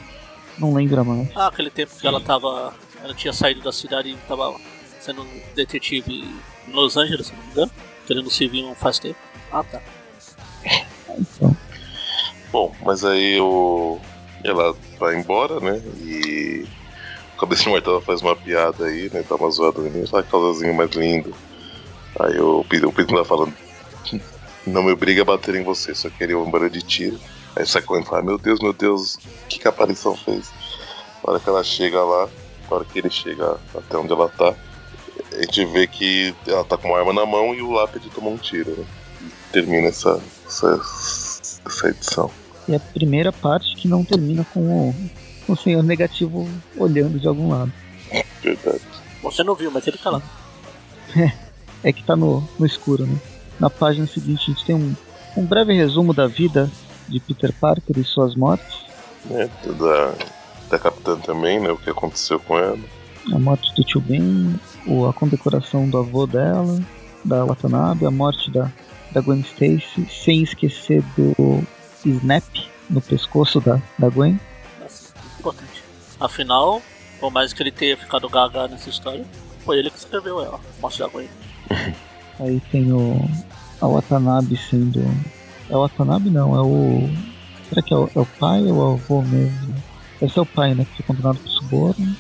[0.59, 1.29] não lembra mais.
[1.37, 4.55] Ah, aquele tempo que ela tava ela tinha saído da cidade e estava
[5.01, 5.24] sendo
[5.55, 6.24] detetive
[6.66, 7.72] em Los Angeles, se não me engano.
[8.07, 9.18] Querendo servir um faz tempo.
[9.53, 9.81] Ah, tá.
[12.51, 13.99] Bom, mas aí o...
[14.45, 15.81] ela vai embora, né?
[16.01, 16.66] E
[17.39, 19.24] Cabeça de Martelo faz uma piada aí, né?
[19.28, 21.34] Dá uma zoada no início, ah, casalzinho mais lindo.
[22.18, 23.55] Aí o Pedro, o Pedro tá falando,
[24.66, 27.18] não me obriga a bater em você, só queria uma banda de tiro.
[27.55, 29.18] Aí sai correndo e fala, meu Deus, meu Deus,
[29.49, 30.51] que, que a aparição fez?
[31.22, 32.28] Na hora que ela chega lá,
[32.70, 34.55] na hora que ele chega até onde ela tá,
[35.32, 38.32] a gente vê que ela tá com uma arma na mão e o lápide tomou
[38.32, 38.70] um tiro.
[38.70, 38.84] Né?
[39.22, 40.80] E termina essa, essa,
[41.66, 42.30] essa edição.
[42.68, 44.95] E a primeira parte que não termina com o,
[45.49, 47.73] o senhor negativo olhando de algum lado.
[48.43, 48.81] Verdade.
[49.23, 50.23] Você não viu, mas ele tá lá.
[51.17, 51.33] É,
[51.89, 53.17] é que tá no, no escuro, né?
[53.59, 54.95] Na página seguinte a gente tem um,
[55.37, 56.71] um breve resumo da vida
[57.09, 58.85] de Peter Parker e suas mortes.
[59.31, 60.15] É, da,
[60.71, 61.71] da Capitã também, né?
[61.71, 62.79] O que aconteceu com ela.
[63.33, 64.55] A morte do tio Ben,
[65.09, 66.79] a condecoração do avô dela,
[67.25, 68.71] da Watanabe, a morte da,
[69.11, 71.63] da Gwen Stacy, sem esquecer do
[72.05, 72.45] Snap
[72.89, 74.39] no pescoço da, da Gwen.
[76.21, 76.83] Afinal,
[77.21, 79.25] por mais que ele tenha ficado gaga nessa história,
[79.64, 81.29] foi ele que escreveu ela, a morte da Gwen.
[82.41, 83.29] Aí tem o.
[83.81, 85.01] A Watanabe sendo.
[85.69, 87.09] É o Watanabe não, é o.
[87.69, 89.75] Será que é o, é o pai ou é o avô mesmo?
[90.21, 90.85] Esse é o pai, né?
[90.85, 92.17] Que foi condenado por suborno.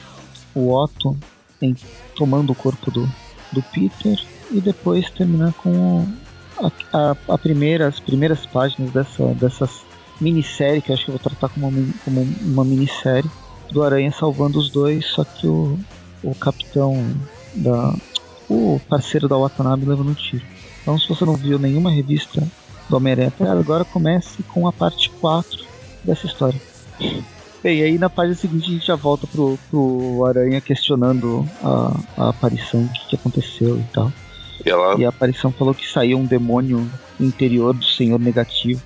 [0.54, 1.16] O Otto
[1.62, 1.74] em,
[2.14, 3.08] tomando o corpo do,
[3.52, 4.18] do Peter.
[4.50, 6.06] E depois terminar com
[6.58, 9.82] a, a, a, primeira, as primeiras páginas dessa, dessas
[10.20, 13.30] minissérie, que eu acho que eu vou tratar como uma, como uma minissérie,
[13.72, 15.78] do Aranha salvando os dois, só que o,
[16.22, 17.14] o capitão
[17.54, 17.94] da.
[18.48, 20.44] O parceiro da Watanabe levando um tiro.
[20.80, 22.46] Então se você não viu nenhuma revista
[22.88, 25.64] do Homem-Aranha até agora, comece com a parte 4
[26.04, 26.60] dessa história.
[27.62, 32.28] Bem, aí na página seguinte a gente já volta pro, pro Aranha questionando a, a
[32.28, 34.12] aparição, o que, que aconteceu e tal.
[34.64, 34.94] E, ela...
[34.96, 36.88] e a aparição falou que saiu um demônio
[37.18, 38.80] interior do Senhor Negativo.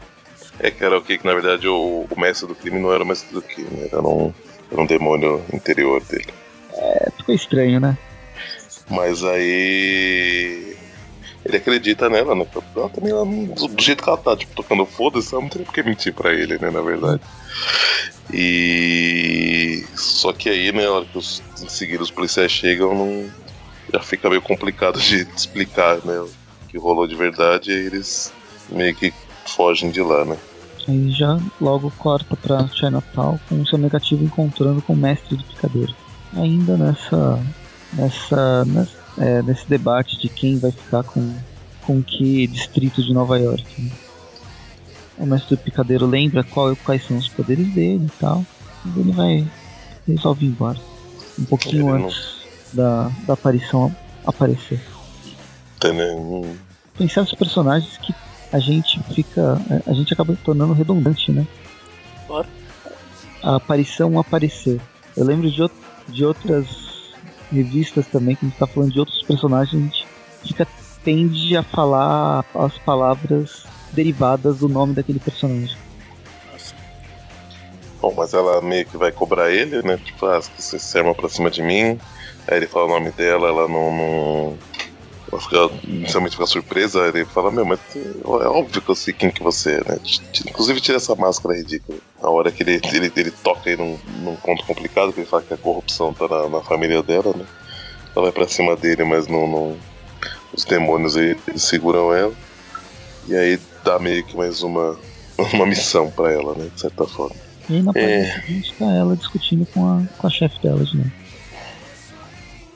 [0.59, 3.03] É que era o que, que na verdade o, o mestre do crime não era
[3.03, 4.33] o mestre do crime, era um,
[4.73, 6.33] um demônio interior dele.
[6.75, 7.97] É, ficou estranho, né?
[8.89, 10.77] Mas aí.
[11.45, 12.47] Ele acredita nela, né?
[12.77, 15.73] Ela também, ela, do, jeito que ela tá, tipo, tocando foda-se, ela não tem por
[15.73, 16.71] que mentir pra ele, né?
[16.71, 17.23] Na verdade.
[18.33, 19.85] E.
[19.95, 23.31] Só que aí, né, na hora que os, em seguida os policiais chegam, não,
[23.93, 26.21] já fica meio complicado de explicar, né?
[26.21, 26.31] O
[26.69, 28.33] que rolou de verdade, e eles
[28.69, 29.13] meio que
[29.47, 30.37] fogem de lá, né?
[30.89, 35.45] Aí já logo corta pra Chinatown com o seu negativo encontrando com o mestre do
[35.45, 35.95] picadeiro.
[36.37, 37.39] Ainda nessa.
[37.93, 38.65] nessa.
[38.65, 41.35] nessa é, nesse debate de quem vai ficar com,
[41.83, 43.83] com que distrito de Nova York.
[43.83, 43.91] Né?
[45.19, 48.47] O mestre do picadeiro lembra qual, quais são os poderes dele e tal.
[48.87, 49.47] E ele vai.
[50.07, 50.79] resolve ir embora.
[51.39, 52.39] Um pouquinho Ele não- antes
[52.73, 54.81] da, da aparição aparecer.
[55.85, 56.55] Hum,
[56.97, 58.15] Tem certos personagens que
[58.53, 59.61] a gente fica.
[59.87, 61.47] a gente acaba tornando redundante, né?
[62.27, 62.49] Bora.
[63.43, 64.81] A aparição aparecer.
[65.17, 65.71] Eu lembro de,
[66.09, 66.91] de outras
[67.51, 70.07] revistas também que a gente tá falando de outros personagens, a gente
[70.43, 70.67] fica,
[71.03, 75.77] tende a falar as palavras derivadas do nome daquele personagem.
[78.01, 79.99] Bom, mas ela meio que vai cobrar ele, né?
[79.99, 81.99] Tipo, ah, você se arma pra cima de mim.
[82.49, 83.95] Aí ele fala o nome dela, ela não.
[83.95, 84.59] não...
[85.33, 89.31] Ela fica, inicialmente fica surpresa, ele fala, meu, mas é óbvio que eu sei quem
[89.31, 89.99] que você é, né?
[90.49, 91.99] Inclusive tira essa máscara ridícula.
[92.21, 95.43] A hora que ele, ele, ele toca aí num, num ponto complicado, que ele fala
[95.43, 97.45] que a corrupção tá na, na família dela, né?
[98.15, 99.47] Ela vai pra cima dele, mas não.
[99.47, 99.77] não...
[100.53, 102.35] Os demônios aí seguram ela.
[103.29, 104.99] E aí dá meio que mais uma,
[105.55, 106.69] uma missão pra ela, né?
[106.75, 107.37] De certa forma.
[107.69, 108.41] E aí na página É.
[108.41, 111.20] seguinte tá ela discutindo com a, com a chefe dela de novo.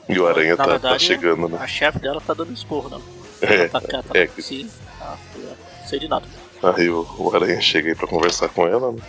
[0.07, 1.57] E o Aranha Na tá, tá verdade, chegando, né?
[1.59, 3.01] A chefe dela tá dando esporro, não.
[3.41, 4.17] É, Ela tá quieta.
[4.17, 4.69] é que- Sim.
[5.01, 5.55] Ah, eu
[5.87, 6.25] sei de nada.
[6.63, 8.99] Aí o, o Aranha chega aí pra conversar com ela, né?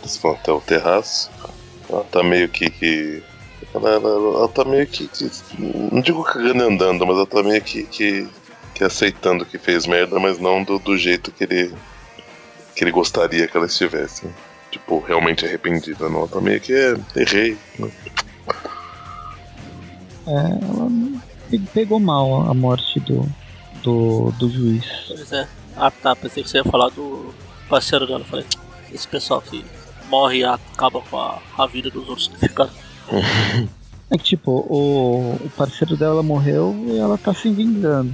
[0.00, 1.30] Eles vão até o terraço.
[1.88, 2.70] Ela tá meio que.
[2.70, 3.22] que
[3.74, 7.60] ela, ela, ela tá meio que, que- Não digo cagando andando, mas ela tá meio
[7.62, 8.28] que, que,
[8.74, 11.74] que aceitando que fez merda, mas não do, do jeito que ele.
[12.74, 14.26] que ele gostaria que ela estivesse.
[14.26, 14.32] né?
[14.70, 16.20] Tipo, realmente arrependida, não.
[16.20, 17.58] Ela tá meio que é, errei.
[17.78, 17.90] né?
[20.26, 20.90] É, ela
[21.50, 23.26] pe- pegou mal a morte do,
[23.82, 24.84] do, do juiz.
[25.08, 25.48] Pois é.
[25.76, 27.32] Ah tá, pensei que você ia falar do
[27.68, 28.24] parceiro dela.
[28.24, 28.44] Falei,
[28.92, 29.64] esse pessoal que
[30.08, 32.70] morre e acaba com a, a vida dos outros que ficaram.
[34.12, 38.12] É que tipo, o, o parceiro dela morreu e ela tá se vingando.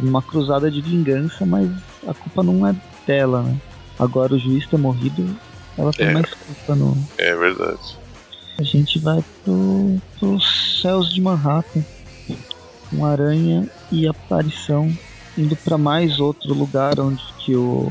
[0.00, 1.70] Uma cruzada de vingança, mas
[2.04, 2.74] a culpa não é
[3.06, 3.56] dela, né?
[3.96, 5.36] Agora o juiz ter morrido,
[5.78, 6.12] ela tem É.
[6.14, 6.98] mais culpa no.
[7.16, 7.78] É verdade.
[8.58, 11.84] A gente vai pro, pros céus de Manhattan.
[12.90, 14.96] Com aranha e aparição
[15.36, 17.90] indo pra mais outro lugar onde que o,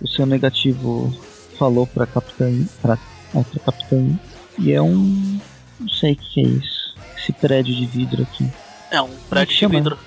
[0.00, 1.12] o seu negativo
[1.58, 2.50] falou pra capitã.
[2.80, 2.98] Pra,
[3.34, 4.18] é, pra capitã.
[4.58, 5.38] E é um.
[5.78, 6.94] Não sei o que é isso.
[7.18, 8.48] Esse prédio de vidro aqui.
[8.90, 9.74] É um prédio de chama?
[9.74, 9.98] vidro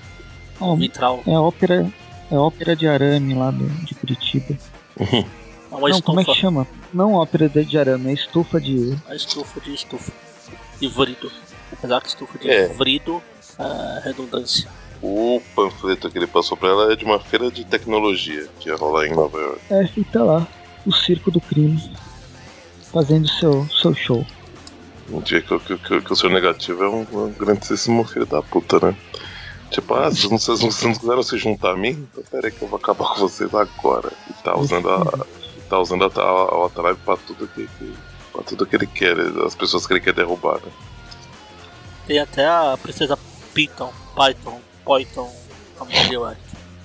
[0.60, 1.22] Ó, vitral.
[1.26, 1.92] é a ópera.
[2.30, 4.56] É a ópera de arame lá do, de Curitiba.
[5.70, 6.40] Uma não, como é que estufa.
[6.48, 6.66] chama?
[6.92, 8.96] Não ópera de de arame, é estufa de.
[9.08, 10.12] A estufa de estufa.
[10.80, 11.30] De vrido.
[11.72, 12.68] Apesar que estufa de É.
[12.68, 13.22] vrido
[13.58, 14.68] é redundância.
[15.02, 18.76] O panfleto que ele passou pra ela é de uma feira de tecnologia que ia
[18.76, 19.60] rolar em Nova York.
[19.70, 20.46] É, fica lá.
[20.84, 21.90] O circo do crime.
[22.92, 24.26] Fazendo seu, seu show.
[25.10, 28.42] Um dia que, que, que, que o seu negativo é um, um grandíssimo filho da
[28.42, 28.96] puta, né?
[29.70, 31.90] Tipo, ah, vocês não, vocês não, quiseram se juntar a mim?
[32.12, 34.10] Então pera aí que eu vou acabar com vocês agora.
[34.28, 35.26] E tá usando a.
[35.70, 37.94] Tá usando a, a, a Outrive pra tudo que, que.
[38.32, 39.16] pra tudo que ele quer,
[39.46, 40.72] as pessoas que ele quer derrubar, né?
[42.06, 43.16] Tem até a princesa
[43.54, 45.32] Python, Python, Python,
[45.78, 46.42] como o Eric.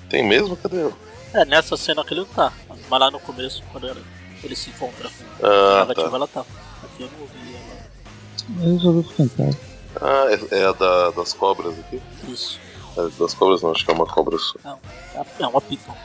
[0.08, 0.56] Tem mesmo?
[0.56, 0.94] Cadê eu?
[1.34, 2.52] É, nessa cena que ele não tá.
[2.88, 4.00] Mas lá no começo, quando ele,
[4.44, 6.16] ele se encontra com a Ah, negativa, tá.
[6.16, 6.40] ela tá.
[6.84, 8.96] Aqui eu não vi ela.
[9.18, 9.58] Eu em casa.
[10.00, 12.00] Ah, é, é a da, das cobras aqui?
[12.28, 12.60] Isso.
[12.96, 14.54] É, das cobras não, acho que é uma cobra só.
[14.64, 14.78] Não,
[15.14, 15.96] é a- é uma Python.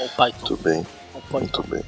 [0.00, 0.38] Ou Python.
[0.48, 0.86] Muito bem,
[1.30, 1.82] muito bem.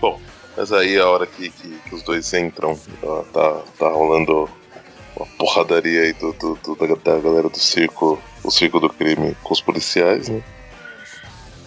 [0.00, 0.20] Bom,
[0.56, 4.48] mas aí a hora que, que, que os dois entram, ó, tá, tá rolando
[5.16, 9.52] uma porradaria aí do, do- do- da, galera do circo, o circo do crime com
[9.54, 10.42] os policiais, né?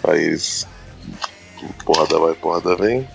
[0.08, 0.68] Aí eles.
[1.84, 3.08] Porrada vai, porrada vem.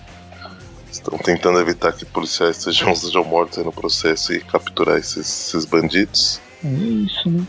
[0.91, 5.17] Estão tentando evitar que policiais sejam, sejam mortos aí no processo e capturar esses,
[5.47, 6.39] esses bandidos.
[6.63, 7.45] É isso, né?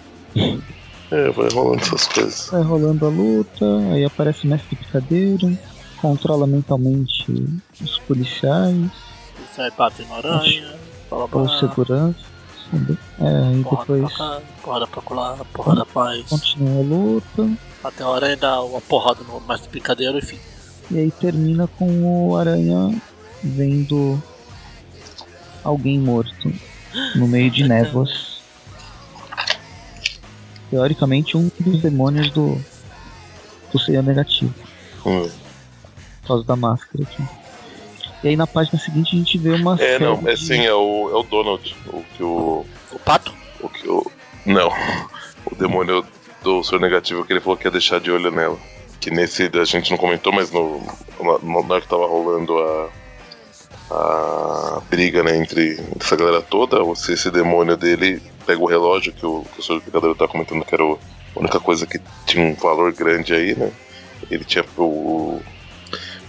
[1.10, 2.48] É, vai rolando essas coisas.
[2.50, 5.56] Vai rolando a luta, aí aparece o mestre picadeiro,
[6.00, 7.32] controla mentalmente
[7.80, 8.90] os policiais,
[9.76, 10.74] bate na aranha.
[11.08, 12.18] Fala pra segurança.
[12.70, 12.98] sabe?
[13.20, 16.28] É, e porrada depois pra cá, porrada pra colar, porrada pra isso.
[16.28, 17.50] continua a luta.
[17.84, 20.38] Até a aranha dá uma porrada no mestre picadeiro, enfim.
[20.90, 23.00] E aí termina com o Aranha
[23.42, 24.20] vendo
[25.64, 26.52] alguém morto
[27.14, 28.40] no meio de névoas.
[30.70, 32.60] teoricamente um dos demônios do,
[33.72, 34.52] do Senhor Negativo,
[35.04, 35.28] Hum.
[36.26, 37.22] Por causa da máscara aqui.
[38.24, 40.64] E aí na página seguinte a gente vê uma É, série não, é de- sim,
[40.64, 41.76] é o, é o Donald.
[41.88, 42.66] O que o.
[42.92, 43.32] O pato?
[43.60, 44.10] O que o.
[44.44, 44.70] Não.
[45.50, 46.04] O demônio
[46.42, 48.58] do Senhor Negativo que ele falou que ia deixar de olho nela.
[49.00, 50.80] Que nesse a gente não comentou, mas no,
[51.20, 52.88] na, na hora que tava rolando a.
[53.88, 59.24] A briga né, entre essa galera toda, esse, esse demônio dele pega o relógio que
[59.24, 60.98] o, que o Senhor Picador tá comentando que era o-
[61.36, 63.70] a única coisa que tinha um valor grande aí, né?
[64.28, 64.64] Ele tinha.
[64.76, 65.40] O,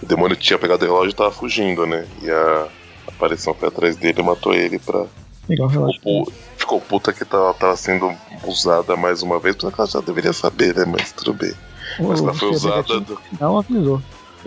[0.02, 2.06] o demônio tinha pegado o relógio e tava fugindo, né?
[2.22, 2.68] E a
[3.08, 5.06] aparição foi atrás dele e matou ele pra,
[5.48, 5.98] Legal, relógio.
[6.00, 8.12] ficou, pu- ficou puta que tava, tava sendo
[8.44, 10.84] usada mais uma vez, porque ela já deveria saber, né?
[10.84, 11.52] Mas tudo bem.
[12.00, 13.00] Mas ela foi usada.
[13.00, 14.02] Do- final avisou.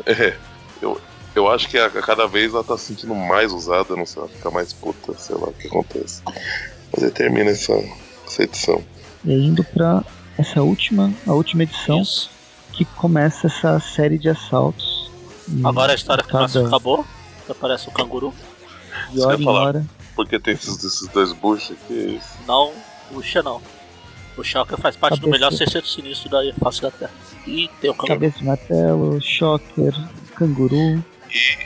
[0.06, 0.36] É,
[0.82, 1.00] eu,
[1.36, 4.22] eu acho que a, a cada vez ela tá se sentindo mais usada, não sei,
[4.22, 6.22] ela fica mais puta, sei lá o que acontece.
[6.94, 7.74] Mas aí termina essa,
[8.26, 8.82] essa edição.
[9.26, 10.04] E indo pra
[10.38, 12.30] essa última, a última edição Isso.
[12.74, 14.91] que começa essa série de assaltos.
[15.54, 17.06] E Agora a história que cada- acabou.
[17.46, 18.34] Que aparece o canguru.
[19.12, 19.86] de hora em hora.
[20.16, 22.20] Porque tem esses, esses dois buchos aqui.
[22.48, 22.72] Não
[23.12, 23.62] puxa, não.
[24.38, 25.32] O Shocker faz parte do Cabeça.
[25.32, 27.12] melhor sexteto sinistro da face da Terra.
[27.46, 28.08] E tem o canguru.
[28.20, 29.94] Cabeça de martelo, shocker,
[30.36, 31.04] canguru.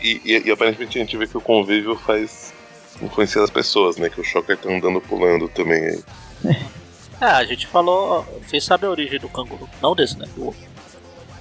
[0.01, 2.53] E, e, e aparentemente a gente vê que o convívio faz
[3.01, 4.09] influenciar as pessoas, né?
[4.09, 6.03] Que o Shocker tá andando pulando também aí.
[7.21, 8.25] É, a gente falou.
[8.45, 9.69] Vocês sabem a origem do canguru.
[9.81, 10.27] Não desse, né?
[10.35, 10.61] Do outro.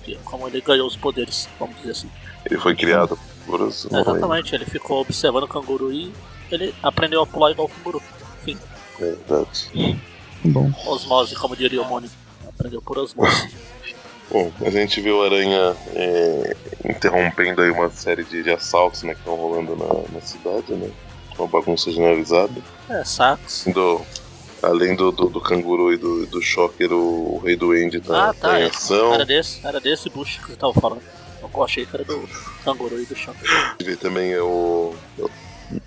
[0.04, 2.08] Que- Como ele ganhou os poderes, vamos dizer assim.
[2.44, 3.84] Ele foi criado por os.
[3.84, 4.10] lembro.
[4.10, 6.12] Exatamente, ele ficou observando o canguru e
[6.50, 8.02] ele aprendeu a pular igual o canguru.
[8.42, 8.58] Enfim,
[9.00, 9.98] É verdade.
[10.44, 12.10] Bom, osmose, como diria o Mônio.
[12.46, 13.48] Aprendeu por osmose.
[14.30, 16.56] Bom, a gente viu o Aranha é,
[16.88, 20.90] interrompendo aí uma série de, de assaltos né, que estão rolando na, na cidade, né?
[21.38, 22.54] Uma bagunça generalizada.
[22.88, 23.64] É, sax.
[23.72, 24.00] Do,
[24.62, 28.30] além do, do, do canguru e do, do Shocker, o, o Rei do End tá,
[28.30, 28.66] Ah, tá, tá em é.
[28.66, 29.14] ação.
[29.14, 31.02] Era desse, era desse bucho que você tava falando.
[31.54, 32.28] Eu achei que era do
[32.64, 33.36] canguru e do gente
[33.84, 34.94] vê também é o.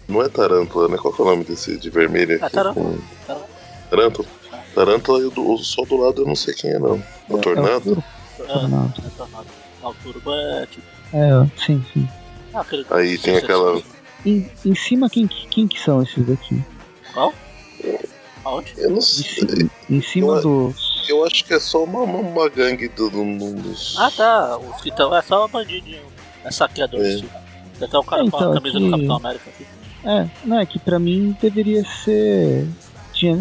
[0.08, 0.98] Não é Tarântula, né?
[0.98, 2.46] Qual que é o nome desse de vermelho aqui?
[2.46, 2.86] É Tarântula.
[2.92, 3.48] Com- Tarântula.
[3.90, 4.28] Tarântula?
[4.74, 7.02] Tarântula e o do- o só do lado eu não sei quem é não.
[7.30, 7.78] O é Tornado?
[7.92, 8.04] o Turbo,
[8.40, 8.94] É, Tornado.
[9.06, 9.48] é tornado.
[9.84, 10.88] Não, turbo é tipo.
[11.14, 12.08] É, sim, sim.
[12.54, 13.82] Ah, aquele Aí tem aquela-
[14.26, 16.62] Em, em cima, quem, que- quem que são esses daqui?
[17.14, 17.34] Qual?
[18.48, 18.74] Aonde?
[18.78, 19.70] Eu não Em, sei.
[19.90, 21.06] em cima Eu- dos.
[21.10, 23.96] Eu acho que é só uma, uma, uma gangue do, do- do- dos.
[23.98, 25.16] Ah tá, os que estão.
[25.16, 26.02] É só uma bandidinho.
[26.44, 27.00] É saqueador.
[27.02, 27.16] É.
[27.18, 27.30] Tipo.
[27.78, 29.66] Tem até o cara com Então, a camisa do Capitão América aqui.
[30.04, 32.68] É, não, é que pra mim deveria ser.
[33.14, 33.38] Tinha,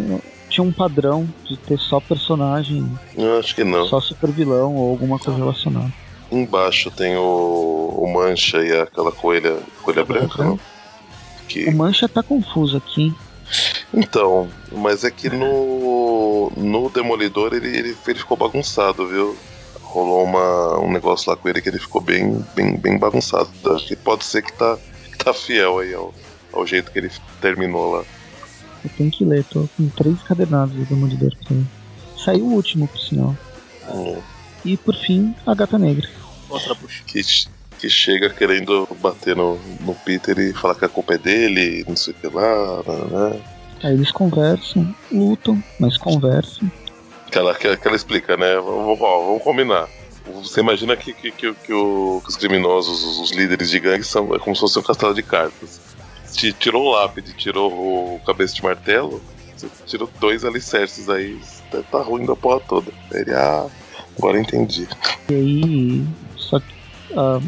[0.48, 2.86] tinha um padrão de ter só personagem,
[3.16, 3.86] Eu acho que não.
[3.86, 5.92] só super vilão ou alguma coisa relacionada.
[6.30, 7.22] Embaixo tem o,
[8.02, 10.58] o Mancha e aquela coelha, coelha branca, não?
[11.48, 13.14] Que, O Mancha tá confuso aqui.
[13.92, 19.36] Então, mas é que no, no Demolidor ele, ele, ele ficou bagunçado, viu?
[19.82, 23.48] Rolou uma, um negócio lá com ele que ele ficou bem, bem, bem bagunçado.
[23.74, 24.76] Acho que pode ser que tá,
[25.10, 26.12] que tá fiel aí ao,
[26.52, 28.04] ao jeito que ele terminou lá.
[28.84, 31.66] Eu tenho que ler, tô com três cadernados do Demolidor pra.
[32.22, 33.36] Saiu o último, por sinal.
[33.88, 34.20] Hum,
[34.64, 36.08] E por fim, a Gata Negra.
[36.48, 37.02] Outra bucha.
[37.06, 37.20] Que,
[37.78, 41.96] que chega querendo bater no, no Peter e falar que a culpa é dele, não
[41.96, 43.40] sei o que lá, né?
[43.82, 46.70] Aí eles conversam, lutam, mas conversam.
[47.30, 48.56] Que ela, que, que ela explica, né?
[48.56, 49.88] Vamos, ó, vamos combinar.
[50.42, 54.02] Você imagina que, que, que, que o- que os criminosos, os, os líderes de gangue,
[54.04, 55.80] são é como se fosse um castelo de cartas.
[56.32, 59.22] Te, tirou o lápide, tirou o cabeça de martelo,
[59.56, 61.38] você tirou dois alicerces aí,
[61.70, 62.90] tá, tá ruim da porra toda.
[63.12, 63.66] Ele, ah,
[64.18, 64.88] agora entendi.
[65.30, 66.06] E aí,
[66.36, 66.74] só que
[67.16, 67.40] ah,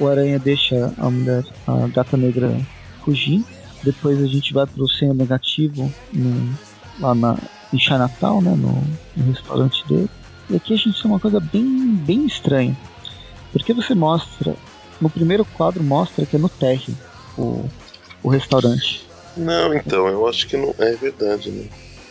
[0.00, 2.58] o Aranha deixa a mulher, a Gata Negra,
[3.04, 3.44] fugir.
[3.82, 6.54] Depois a gente vai pro Senhor Negativo, no-
[6.98, 7.38] lá na,
[7.72, 8.82] em Chinatown, né, no,
[9.16, 10.08] no restaurante dele.
[10.50, 11.64] E aqui a gente tem uma coisa bem,
[12.04, 12.76] bem estranha.
[13.52, 14.54] Porque você mostra,
[15.00, 16.94] no primeiro quadro mostra que é no térreo
[17.38, 17.68] o,
[18.22, 19.06] o restaurante.
[19.36, 21.66] Não, então, eu acho que não é verdade, né?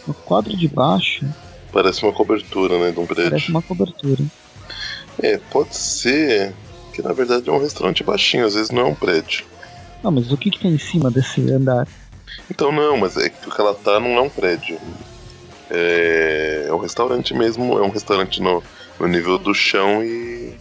[0.08, 1.26] No quadro de baixo
[1.72, 3.32] Parece uma cobertura, né, de um prédio.
[3.32, 4.24] parece uma cobertura.
[5.20, 6.54] É, pode ser
[6.96, 9.46] que na verdade é um restaurante baixinho, às vezes não é um prédio.
[10.04, 11.88] Não, mas o que, que tem em cima desse andar?
[12.50, 14.80] Então não, mas é que o que ela tá não é um prédio.
[15.70, 18.64] É, é um restaurante mesmo, é um restaurante no,
[19.00, 20.54] no nível do chão e,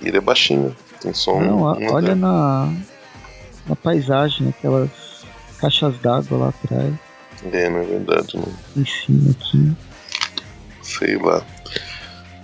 [0.00, 0.74] e ele é baixinho.
[1.00, 1.40] Tem só um.
[1.46, 2.72] Não, a- um olha na,
[3.66, 4.90] na paisagem, aquelas
[5.58, 6.94] caixas d'água lá atrás,
[7.52, 9.72] É, na verdade, não em cima aqui.
[10.82, 11.42] sei lá.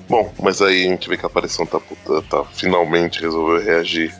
[0.08, 4.14] Bom, mas aí a gente vê que a aparição tá, puta- tá finalmente resolveu reagir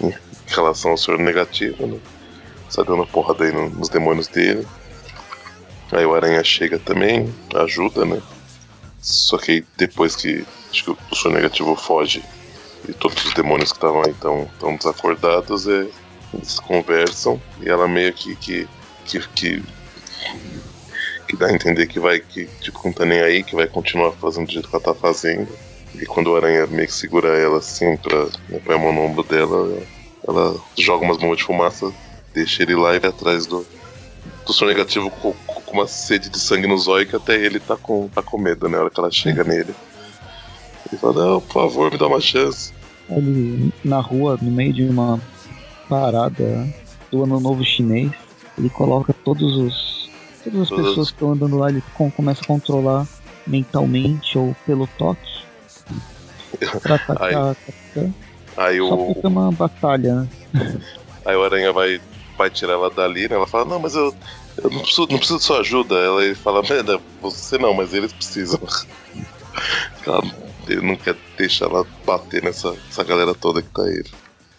[0.00, 0.12] em
[0.48, 1.98] relação ao senhor negativo, né?
[2.68, 4.66] Sai dando porrada aí no- nos demônios dele.
[5.92, 8.20] Aí o Aranha chega também, ajuda, né?
[9.00, 12.22] Só que aí, depois que acho que o Senhor Negativo foge
[12.88, 15.86] e todos os demônios que estavam aí estão desacordados, é,
[16.32, 18.68] eles conversam e ela meio que, que,
[19.04, 19.62] que, que
[21.34, 24.12] que dá a entender que vai, que tipo, não tá nem aí, que vai continuar
[24.12, 25.48] fazendo do jeito que ela tá fazendo.
[25.94, 29.02] E quando o aranha meio que segura ela assim pra né, põe a mão no
[29.02, 29.82] ombro dela,
[30.26, 31.92] ela joga umas bombas de fumaça,
[32.32, 33.66] deixa ele lá e vai atrás do,
[34.46, 37.76] do som negativo com, com, uma sede de sangue no zóio que até ele tá
[37.76, 38.76] com, tá com medo, né?
[38.76, 39.74] Na hora que ela chega nele.
[40.90, 42.72] Ele fala, não, por favor, me dá uma chance.
[43.10, 45.20] Ele na rua, no meio de uma
[45.88, 46.66] parada
[47.10, 48.12] do ano novo chinês,
[48.56, 49.93] ele coloca todos os
[50.44, 50.86] Todas as Todas...
[50.86, 51.82] pessoas que estão andando lá, ele
[52.14, 53.06] começa a controlar
[53.46, 55.42] mentalmente ou pelo toque.
[56.82, 58.14] pra atacar aí, a capitã.
[58.56, 59.14] Aí Só o...
[59.14, 60.28] fica uma batalha, né?
[61.24, 61.98] Aí o Aranha vai,
[62.36, 63.34] vai tirar ela dali, né?
[63.34, 64.14] Ela fala, não, mas eu,
[64.62, 65.94] eu não, preciso, não preciso de sua ajuda.
[65.94, 68.60] Ela fala, merda, você não, mas eles precisam.
[70.06, 70.22] Ela,
[70.68, 74.04] ele não quer deixar ela bater nessa essa galera toda que tá aí.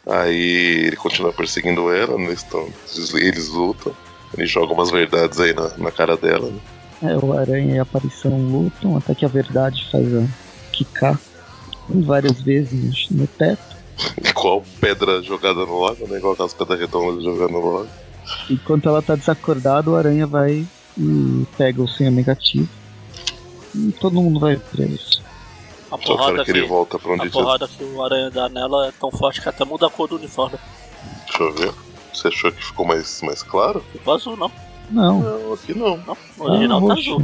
[0.08, 2.26] Aí ele continua perseguindo ela, né?
[2.26, 2.68] eles, tão,
[3.14, 3.96] eles lutam.
[4.38, 6.50] Ele joga umas verdades aí na, na cara dela.
[6.50, 6.60] Né?
[7.04, 10.26] É, o Aranha e a Aparição lutam até que a verdade faz a
[10.72, 11.20] quicar
[11.90, 13.76] várias vezes no teto.
[14.24, 16.18] Igual pedra jogada no lago, né?
[16.18, 17.90] Igual aquelas pedras redondas jogadas no lago.
[18.50, 20.66] Enquanto ela tá desacordada, o Aranha vai
[20.98, 22.68] e pega o senha negativo.
[23.74, 25.24] E todo mundo vai preso.
[25.92, 28.88] A porrada que, que, ele volta pra onde a porrada que o Aranha dá nela
[28.88, 30.58] é tão forte que até muda a cor do uniforme.
[31.28, 31.85] Deixa eu ver.
[32.16, 33.84] Você achou que ficou mais, mais claro?
[33.92, 34.52] Ficou azul, não.
[34.90, 35.20] Não.
[35.20, 35.98] Não, aqui não.
[35.98, 37.22] Não, o original ah, tá azul.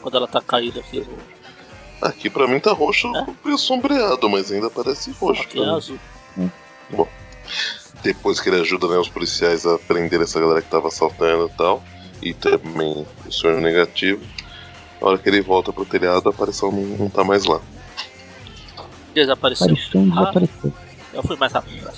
[0.00, 1.06] Quando ela tá caída aqui.
[2.00, 3.56] Aqui pra mim tá roxo é?
[3.56, 5.42] sombreado, mas ainda parece roxo.
[5.42, 5.98] Aqui é azul.
[6.38, 6.48] Hum.
[6.90, 7.08] Bom.
[8.02, 11.56] Depois que ele ajuda né, os policiais a prender essa galera que tava assaltando e
[11.56, 11.82] tal,
[12.22, 14.22] e também o sonho negativo,
[15.00, 17.60] na hora que ele volta pro telhado, a aparição não, não tá mais lá.
[19.14, 19.66] Desapareceu.
[19.66, 20.72] Aparição ah, desapareceu.
[21.14, 21.90] Eu fui mais rápido.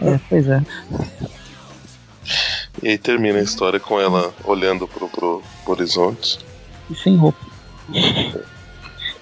[0.00, 0.62] É, pois é.
[2.82, 6.38] E aí termina a história com ela olhando pro, pro, pro horizonte.
[6.90, 7.44] E sem roupa.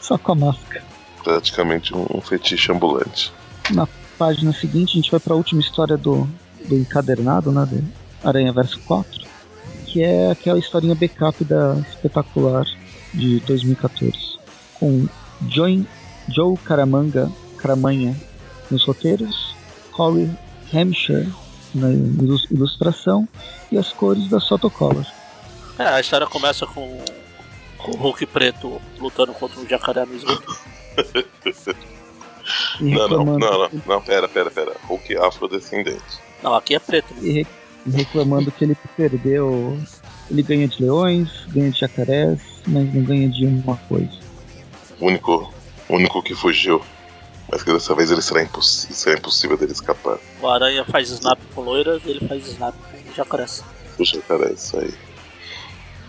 [0.00, 0.84] Só com a máscara.
[1.24, 3.32] Praticamente um, fetiche ambulante.
[3.70, 3.88] Na
[4.18, 6.28] página seguinte a gente vai para a última história do,
[6.64, 7.66] do encadernado, né?
[7.66, 7.82] De
[8.22, 9.26] Aranha Verso 4.
[9.86, 12.64] Que é aquela historinha backup da espetacular
[13.14, 14.38] de 2014.
[14.74, 15.08] Com
[15.48, 15.86] Joe,
[16.28, 18.14] Joe Caramanga, Caramanha
[18.70, 19.55] nos roteiros,
[19.96, 20.30] Corey
[20.74, 21.26] Hampshire
[21.74, 23.26] na ilustração
[23.72, 25.06] e as cores da Sotocolor.
[25.78, 27.02] É, a história começa com,
[27.78, 30.58] com o Hulk preto lutando contra um jacaré no esgoto.
[32.80, 34.72] não, não, não, não, não, pera, pera, pera.
[34.86, 36.20] Hulk afrodescendente.
[36.42, 37.14] Não, aqui é preto.
[37.22, 37.46] E
[37.90, 39.78] reclamando que ele perdeu.
[40.30, 44.18] Ele ganha de leões, ganha de jacarés, mas não ganha de uma coisa.
[45.00, 45.52] O único,
[45.88, 46.82] o único que fugiu
[47.50, 50.18] mas que dessa vez ele será, imposs será impossível dele escapar.
[50.40, 53.62] O Aranha faz snap com loiras, ele faz snap com jacarés.
[53.96, 54.94] Com jacarés, isso aí.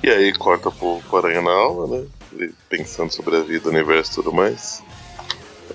[0.03, 2.07] E aí corta pro, pro Aranha na aula, né?
[2.33, 4.83] Ele pensando sobre a vida, o universo e tudo mais.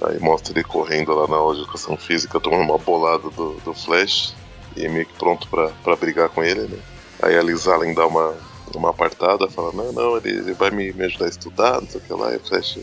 [0.02, 3.74] Aí mostra ele correndo lá na aula de educação física, tomando uma bolada do, do
[3.74, 4.34] Flash.
[4.76, 6.78] E meio que pronto pra, pra brigar com ele, né?
[7.20, 8.34] Aí a Liz Allen dá uma,
[8.74, 12.00] uma apartada, fala, não, não, ele, ele vai me, me ajudar a estudar, não sei
[12.00, 12.78] o que lá, e o Flash,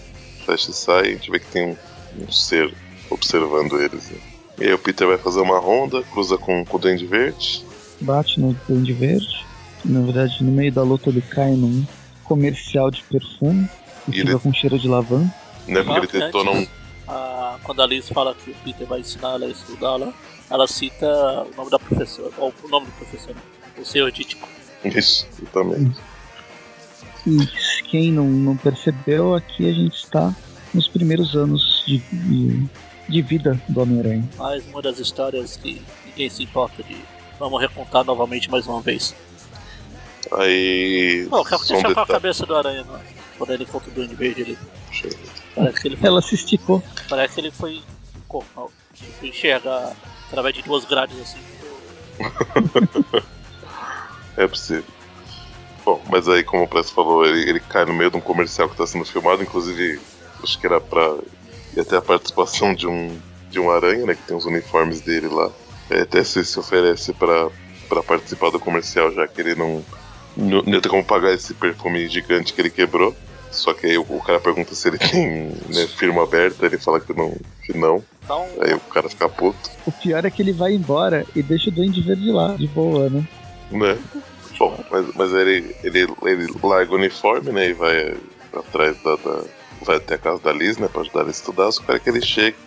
[0.45, 1.77] Flash sai, a gente vê que tem um
[2.17, 2.73] um ser
[3.09, 4.09] observando eles.
[4.09, 4.17] Né?
[4.59, 7.65] E aí o Peter vai fazer uma ronda, cruza com, com o Duende Verde.
[8.01, 9.45] Bate no Duende Verde.
[9.85, 11.85] Na verdade, no meio da luta ele cai num
[12.23, 13.69] comercial de perfume.
[14.07, 14.39] E fica ele...
[14.39, 15.33] com cheiro de lavanda.
[15.67, 16.67] Né, porque ele detona um...
[17.07, 20.13] Ah, quando a Liz fala que o Peter vai ensinar ela a estudar lá,
[20.49, 21.07] ela cita
[21.51, 23.35] o nome da professora, ou o nome do professor,
[23.77, 24.47] o senhor Dítico.
[24.83, 25.99] Isso, exatamente.
[27.27, 27.47] E
[27.89, 30.35] quem não, não percebeu, aqui a gente está
[30.73, 32.69] nos primeiros anos de, de,
[33.07, 34.27] de vida do Homem-Aranha.
[34.37, 36.97] Mais uma das histórias que ninguém se importa de.
[37.39, 39.15] Vamos recontar novamente mais uma vez.
[40.31, 41.27] Aí.
[41.29, 42.99] Bom, quero deixar com a cabeça do Aranha né?
[43.37, 44.57] quando ele contra o Duende Verde ali.
[45.55, 46.83] Parece que ele foi, Ela se esticou.
[47.07, 47.81] Parece que ele foi.
[48.93, 49.93] Tipo, enxerga
[50.27, 51.39] através de duas grades assim.
[54.37, 54.83] é possível.
[55.83, 58.67] Bom, mas aí, como o Press falou, ele, ele cai no meio de um comercial
[58.67, 59.99] que está sendo filmado, inclusive
[60.43, 61.15] acho que era pra.
[61.75, 63.17] ia ter a participação de um,
[63.49, 64.15] de um aranha, né?
[64.15, 65.49] Que tem os uniformes dele lá.
[65.89, 67.49] É, até se, se oferece pra,
[67.87, 69.83] pra participar do comercial, já que ele não,
[70.37, 73.15] não, não ter como pagar esse perfume gigante que ele quebrou.
[73.51, 76.99] Só que aí o, o cara pergunta se ele tem né, firma aberta, ele fala
[76.99, 77.35] que não.
[77.63, 78.03] Que não.
[78.23, 79.71] Então, aí o cara fica puto.
[79.85, 83.09] O pior é que ele vai embora e deixa o Duende Verde lá, de boa,
[83.09, 83.27] né?
[83.71, 83.97] Né?
[84.57, 87.69] Bom, mas, mas ele, ele, ele larga o uniforme, né?
[87.69, 88.15] E vai
[88.53, 89.43] atrás da, da,
[89.81, 90.87] Vai até a casa da Liz, né?
[90.87, 91.71] Pra ajudar a estudar.
[91.71, 92.57] Só quero que ele chegue.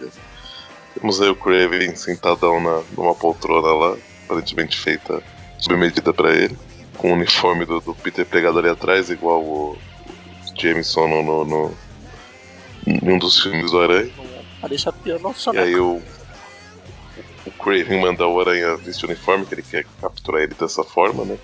[0.94, 5.22] Temos aí o Craven sentadão na, numa poltrona lá, aparentemente feita
[5.58, 6.56] sob medida pra ele.
[6.98, 9.78] Com o uniforme do, do Peter pegado ali atrás, igual o, o
[10.54, 11.74] Jameson no, no, no,
[12.86, 14.12] em um dos filmes do Aranha.
[15.54, 16.00] E aí o,
[17.46, 21.24] o Craven manda o Aranha vestir o uniforme, que ele quer capturar ele dessa forma,
[21.24, 21.38] né?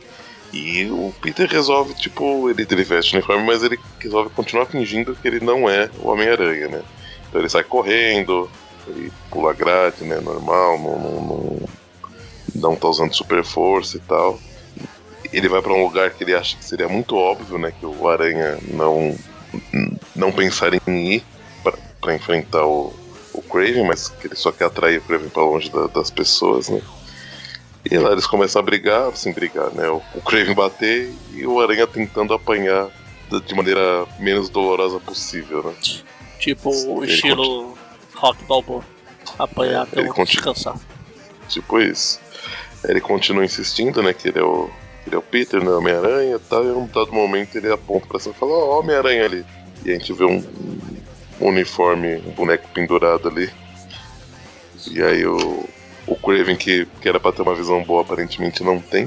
[0.53, 5.15] E o Peter resolve, tipo, ele, ele veste o uniforme, mas ele resolve continuar fingindo
[5.15, 6.83] que ele não é o Homem-Aranha, né?
[7.29, 8.51] Então ele sai correndo,
[8.87, 10.19] ele pula grade, né?
[10.21, 11.69] Normal, não, não, não,
[12.55, 14.39] não tá usando super força e tal.
[15.31, 17.73] Ele vai para um lugar que ele acha que seria muito óbvio, né?
[17.79, 19.15] Que o Aranha não,
[20.17, 21.25] não pensaria em ir
[22.01, 22.95] para enfrentar o,
[23.35, 26.71] o Craven, mas que ele só quer atrair o Craven para longe da, das pessoas,
[26.71, 26.81] né?
[27.85, 29.89] E lá eles começam a brigar, assim, brigar, né?
[29.89, 32.89] O, o Craven bater e o Aranha tentando apanhar
[33.47, 35.74] de maneira menos dolorosa possível, né?
[36.39, 37.74] Tipo o estilo continua...
[38.14, 38.85] Rock Balboa.
[39.39, 40.26] Apanhar é, até continua...
[40.26, 40.76] descansar.
[41.49, 42.20] Tipo isso.
[42.85, 44.12] Ele continua insistindo, né?
[44.12, 44.70] Que ele é o,
[45.07, 45.70] ele é o Peter, né?
[45.70, 46.64] Homem-Aranha e tal.
[46.64, 49.45] E em um dado momento ele aponta pra cima e fala: Ó, oh, Homem-Aranha ali.
[49.85, 50.45] E a gente vê um,
[51.41, 53.51] um uniforme, um boneco pendurado ali.
[54.91, 55.68] E aí o,
[56.09, 59.07] o Craven, que, que era pra ter uma visão boa, aparentemente não tem.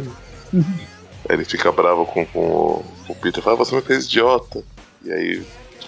[0.53, 0.63] Uhum.
[1.27, 4.63] Aí ele fica bravo com, com o, o Peter e fala: Você me fez idiota.
[5.03, 5.43] E aí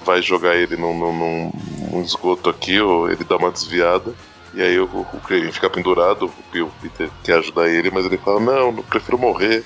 [0.06, 1.52] vai jogar ele num, num,
[1.92, 4.14] num esgoto aqui, ou ele dá uma desviada.
[4.54, 8.40] E aí o, o Craven fica pendurado, o Peter quer ajudar ele, mas ele fala:
[8.40, 9.64] Não, não prefiro morrer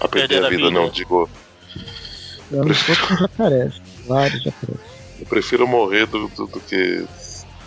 [0.00, 1.28] a perder a vida, vida, não, digo.
[2.50, 3.18] Eu prefiro...
[3.20, 4.80] jacarés, vários jacarés.
[5.20, 7.04] Eu prefiro morrer do, do, do que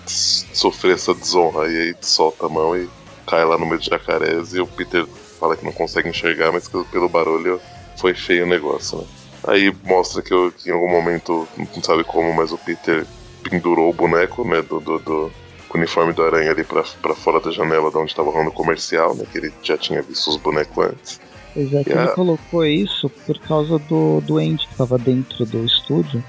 [0.05, 1.69] sofrer essa desonra.
[1.69, 2.89] E aí solta a mão e
[3.27, 5.05] cai lá no meio de jacarés e o Peter
[5.39, 7.59] fala que não consegue enxergar, mas que pelo barulho
[7.97, 9.05] foi feio o negócio, né?
[9.47, 13.05] Aí mostra que, eu, que em algum momento, não sabe como, mas o Peter
[13.41, 15.31] pendurou o boneco, né, do, do, do
[15.73, 19.15] uniforme do aranha ali pra, pra fora da janela de onde tava rolando o comercial,
[19.15, 21.19] né, que ele já tinha visto os bonecos antes.
[21.55, 22.09] É, que ele a...
[22.09, 26.23] colocou isso por causa do, do Andy que tava dentro do estúdio.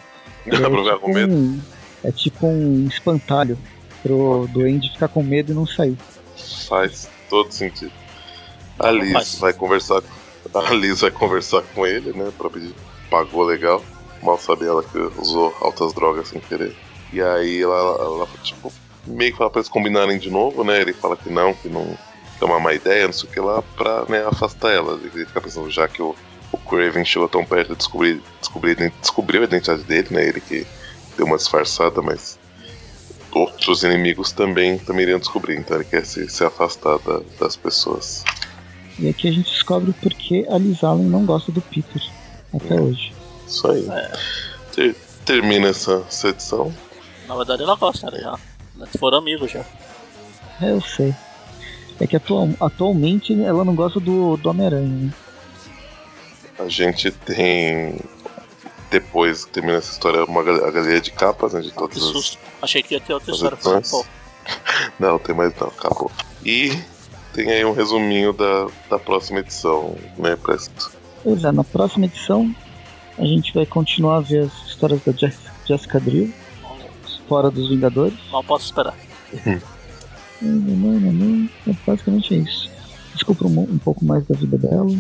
[0.47, 1.35] Dá pra ver com medo?
[1.35, 1.61] Um,
[2.03, 3.57] é tipo um espantalho
[4.03, 5.97] pro Duende ficar com medo e não sair.
[6.69, 7.93] Faz todo sentido.
[8.79, 10.03] A Liz vai conversar.
[10.55, 12.33] A Liz vai conversar com ele, né?
[12.37, 12.75] Pra pedir.
[13.11, 13.83] Pagou legal.
[14.23, 16.77] Mal sabia ela que usou altas drogas sem querer.
[17.13, 18.73] E aí ela, ela, ela tipo,
[19.07, 20.81] meio que fala pra eles combinarem de novo, né?
[20.81, 21.97] Ele fala que não, que não
[22.41, 24.95] é uma má ideia, não sei o que lá, pra né, afastar ela.
[24.95, 26.15] Ele fica pensando, já que o,
[26.51, 30.29] o Craven chegou tão perto de descobrir, descobrir, descobriu a identidade dele, né?
[30.29, 30.67] Ele que
[31.17, 32.39] deu uma disfarçada, mas
[33.33, 38.25] outros inimigos também, também iriam descobrir, então ele quer se, se afastar da, das pessoas.
[38.99, 42.03] E aqui a gente descobre porque a Liz Allen não gosta do Peter
[42.55, 42.81] até é.
[42.81, 43.13] hoje.
[43.47, 43.89] Isso aí.
[43.89, 44.13] É.
[44.75, 46.73] Ter, termina essa, essa, edição.
[47.27, 48.19] Na verdade ela gosta, né?
[48.21, 48.39] Já.
[48.77, 49.65] Eles foram amigos já.
[50.61, 51.15] É, eu sei.
[51.99, 54.89] É que atual, atualmente ela não gosta do, do Homem-Aranha.
[54.89, 55.13] Né?
[56.59, 57.99] A gente tem
[58.93, 61.61] depois que termina essa história, uma a galeria de capas, né?
[61.61, 62.39] De todas que susto.
[62.59, 63.57] As, Achei que ia ter outra história.
[63.91, 64.05] Pô.
[65.01, 66.11] não, tem mais não, acabou.
[66.45, 66.79] E
[67.33, 70.93] tem aí um resuminho da, da próxima edição, né, Presto?
[71.25, 72.55] Pois é, na próxima edição
[73.19, 75.13] a gente vai continuar a ver as histórias da
[75.67, 76.33] Jessica Drill,
[77.29, 78.15] fora dos Vingadores.
[78.31, 78.95] Não posso esperar.
[80.47, 82.71] é basicamente é isso.
[83.15, 84.91] Desculpa um, um pouco mais da vida dela.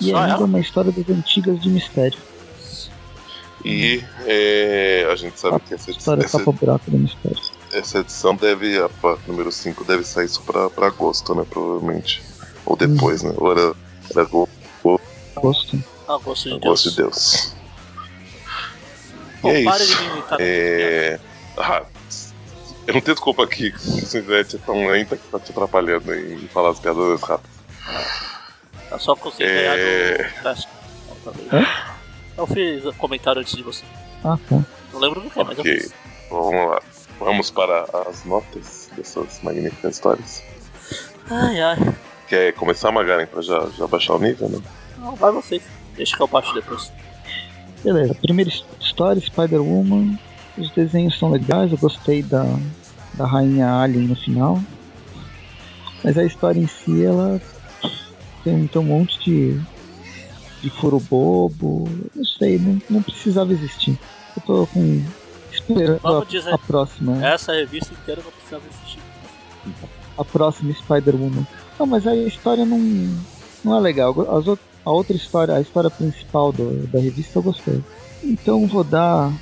[0.00, 0.44] E Só ainda ela?
[0.44, 2.18] uma história das antigas de mistério.
[3.64, 6.14] E é, a gente sabe a que essa edição.
[6.14, 6.38] Essa,
[7.72, 8.78] essa edição deve.
[8.78, 8.88] A
[9.26, 11.44] número 5 deve sair isso pra, pra agosto, né?
[11.48, 12.22] Provavelmente.
[12.64, 13.28] Ou depois, hum.
[13.28, 13.34] né?
[13.36, 13.74] Ou era,
[14.10, 14.60] era agosto.
[15.36, 15.84] Agosto.
[16.08, 16.94] Agosto de agosto Deus.
[16.94, 17.56] De Deus.
[19.42, 19.98] Bom, e é isso.
[20.38, 21.20] É...
[21.56, 21.82] Ah,
[22.86, 23.72] eu não tenho desculpa aqui.
[23.72, 27.60] A internet é tão lenta que tá te atrapalhando em falar as piadas rápidas.
[28.90, 30.32] Eu só consegui é...
[30.42, 31.99] ganhar do É?
[32.40, 33.84] Eu fiz um comentário antes de você.
[34.24, 34.64] Ah, tá.
[34.94, 35.92] Não lembro do que, mas eu fiz.
[36.30, 36.82] Vamos lá.
[37.18, 40.42] Vamos para as notas dessas magníficas histórias.
[41.30, 41.76] Ai, ai.
[42.26, 44.58] Quer começar, Magaren, pra já, já baixar o nível, né?
[44.96, 45.60] Não, vai você.
[45.94, 46.90] Deixa que eu baixo depois.
[47.84, 50.18] Beleza, primeira história, Spider-Woman.
[50.56, 52.46] Os desenhos são legais, eu gostei da,
[53.14, 54.58] da rainha Alien no final.
[56.02, 57.38] Mas a história em si, ela
[58.42, 59.60] tem, tem um monte de
[60.60, 61.88] de furo bobo.
[62.14, 63.98] Não sei, não, não precisava existir.
[64.36, 65.02] Eu tô com.
[65.50, 67.24] esperando a, dizer, a, próxima.
[67.26, 69.00] Essa revista inteira não precisava existir.
[70.16, 71.46] A próxima Spider-Woman.
[71.78, 72.78] Não, mas a história não,
[73.64, 74.14] não é legal.
[74.36, 77.82] As, a outra história, a história principal do, da revista eu gostei.
[78.22, 79.32] Então vou dar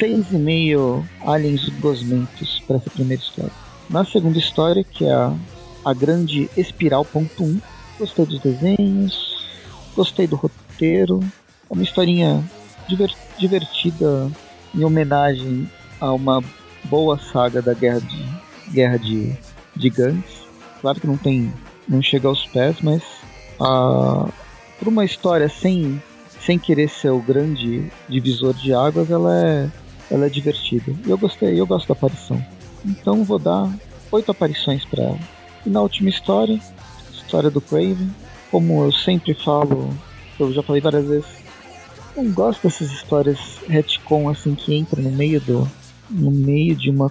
[0.00, 3.52] 6,5 aliens gosmentos para essa primeira história.
[3.88, 5.32] Na segunda história, que é a,
[5.84, 7.60] a grande espiral ponto 1,
[7.98, 9.35] gostei dos desenhos,
[9.96, 11.20] gostei do roteiro,
[11.68, 12.44] é uma historinha
[12.86, 14.30] diver, divertida
[14.74, 15.68] em homenagem
[16.00, 16.44] a uma
[16.84, 19.32] boa saga da guerra de guerra de,
[19.74, 20.44] de gangues.
[20.80, 21.52] Claro que não tem
[21.88, 23.02] não chega aos pés, mas
[23.60, 24.28] a,
[24.78, 26.00] por uma história sem
[26.40, 29.70] sem querer ser o grande divisor de águas, ela é
[30.10, 30.94] ela é divertida.
[31.06, 32.44] Eu gostei, eu gosto da aparição.
[32.84, 33.68] Então vou dar
[34.12, 35.18] oito aparições para ela.
[35.64, 36.60] E na última história,
[37.12, 38.08] história do Craven,
[38.50, 39.90] como eu sempre falo,
[40.38, 41.26] eu já falei várias vezes,
[42.16, 43.38] não gosto dessas histórias
[43.68, 45.68] retcon assim que entra no meio do
[46.08, 47.10] no meio de uma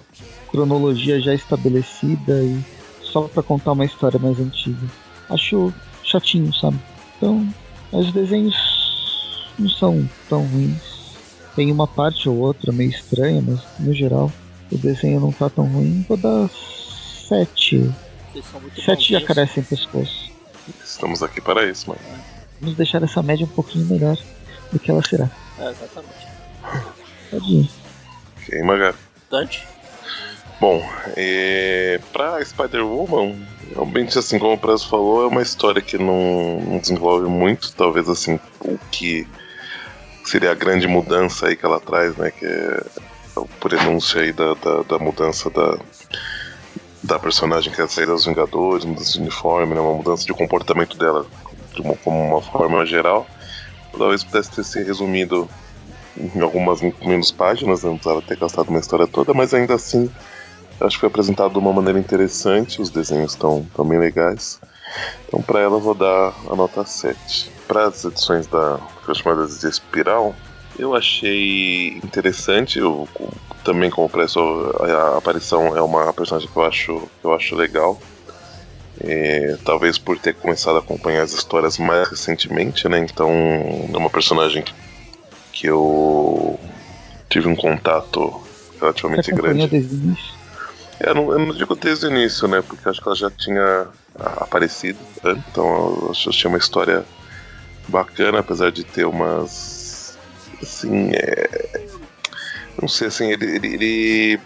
[0.50, 2.64] cronologia já estabelecida e
[3.02, 4.86] só para contar uma história mais antiga.
[5.28, 5.72] Acho
[6.02, 6.78] chatinho, sabe?
[7.16, 7.46] Então,
[7.92, 8.56] os desenhos
[9.58, 11.14] não são tão ruins.
[11.54, 14.30] Tem uma parte ou outra meio estranha, mas no geral
[14.70, 16.04] o desenho não tá tão ruim.
[16.08, 16.48] Vou dar
[17.28, 17.90] sete.
[18.84, 20.25] Sete jacarés sem pescoço.
[20.84, 22.00] Estamos aqui para isso, mano.
[22.60, 24.16] Vamos deixar essa média um pouquinho melhor
[24.72, 25.30] do que ela será.
[25.58, 26.26] É, exatamente.
[27.30, 27.70] Pode ir.
[28.42, 28.96] Ok, Magari.
[29.30, 29.66] Dante?
[30.60, 30.82] Bom,
[31.16, 36.78] é, pra Spider-Woman, realmente, assim, como o Prezo falou, é uma história que não, não
[36.78, 39.26] desenvolve muito, talvez, assim, o que
[40.24, 42.30] seria a grande mudança aí que ela traz, né?
[42.30, 45.78] Que é o prenúncio aí da, da, da mudança da,
[47.02, 50.96] da personagem que é sair dos Vingadores, mudança de uniforme, né, uma mudança de comportamento
[50.96, 51.26] dela
[51.74, 53.26] de uma, como uma forma geral.
[53.96, 55.48] Talvez pudesse ter se resumido
[56.16, 60.10] em algumas menos páginas, né, não precisava ter gastado uma história toda, mas ainda assim
[60.80, 64.60] acho que foi apresentado de uma maneira interessante, os desenhos estão bem legais.
[65.26, 68.78] Então para ela vou dar a nota 7 para as edições da
[69.14, 70.34] chamadas de Espiral,
[70.78, 72.78] eu achei interessante.
[72.78, 73.08] Eu,
[73.64, 78.00] também como a aparição é uma personagem que eu acho, que eu acho legal.
[78.98, 82.98] É, talvez por ter começado a acompanhar as histórias mais recentemente, né?
[82.98, 83.30] Então
[83.92, 84.74] é uma personagem que,
[85.52, 86.58] que eu
[87.28, 88.42] tive um contato
[88.80, 89.66] relativamente grande.
[89.66, 90.34] Desde o início?
[90.98, 92.62] É, eu, não, eu não digo desde o início, né?
[92.62, 93.86] Porque acho que ela já tinha
[94.18, 95.42] aparecido, né?
[95.50, 97.04] então eu achei uma história
[97.88, 99.75] bacana, apesar de ter umas.
[100.62, 101.86] Assim, é.
[102.80, 104.40] Não sei, assim, ele, ele, ele,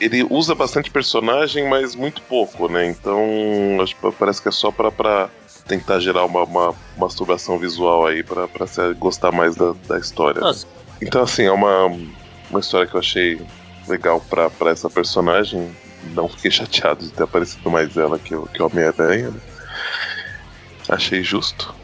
[0.00, 0.26] ele.
[0.30, 2.86] usa bastante personagem, mas muito pouco, né?
[2.86, 3.20] Então,
[3.80, 5.30] acho que parece que é só pra, pra
[5.66, 10.40] tentar gerar uma, uma masturbação visual aí, pra, pra se gostar mais da, da história.
[10.40, 10.66] Nossa.
[11.00, 11.86] Então, assim, é uma,
[12.50, 13.40] uma história que eu achei
[13.88, 15.74] legal pra, pra essa personagem.
[16.12, 19.40] Não fiquei chateado de ter aparecido mais ela que o, que o Homem-Aranha, né?
[20.88, 21.74] Achei justo.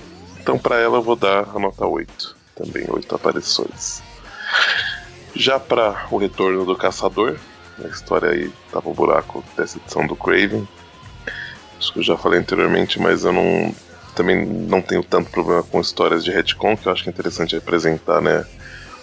[0.41, 2.40] Então, para ela, eu vou dar a nota 8.
[2.61, 4.03] Também 8 aparições.
[5.35, 7.39] Já para o retorno do caçador,
[7.83, 10.69] a história aí tava um buraco dessa edição do Craven.
[11.79, 13.75] Acho que eu já falei anteriormente, mas eu não
[14.15, 17.57] também não tenho tanto problema com histórias de retcon, que eu acho que é interessante
[17.57, 18.45] apresentar, né,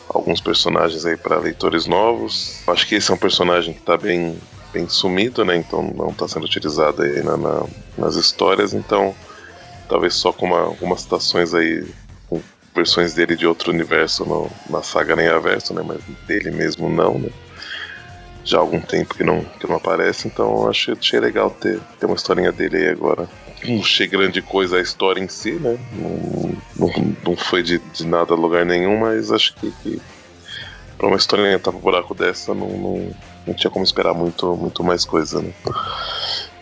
[0.10, 2.62] alguns personagens aí para leitores novos.
[2.68, 4.38] Acho que esse é um personagem que está bem
[4.72, 5.56] bem sumido, né?
[5.56, 7.66] Então não está sendo utilizado aí na, na,
[7.98, 9.16] nas histórias, então
[9.88, 11.88] talvez só com uma, algumas citações aí,
[12.78, 15.82] versões dele de outro universo no, na saga nem Averso, né?
[15.86, 17.30] Mas dele mesmo não, né?
[18.46, 22.06] Já há algum tempo que não, que não aparece, então achei, achei legal ter, ter
[22.06, 23.28] uma historinha dele aí agora.
[23.66, 25.78] Não achei grande coisa a história em si, né?
[25.94, 30.02] Não, não, não foi de, de nada lugar nenhum, mas acho que, que
[30.98, 33.16] pra uma historinha tapa buraco dessa não, não,
[33.48, 35.52] não tinha como esperar muito, muito mais coisa, né?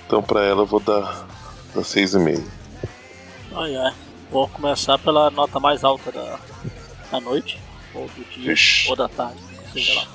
[0.07, 1.27] Então pra ela eu vou dar,
[1.75, 2.41] dar 6,5.
[3.53, 4.04] Ai ai.
[4.31, 6.39] Vou começar pela nota mais alta da,
[7.11, 7.59] da noite,
[7.93, 8.89] ou do dia, Ixi.
[8.89, 9.39] ou da tarde,
[9.71, 10.07] seja lá.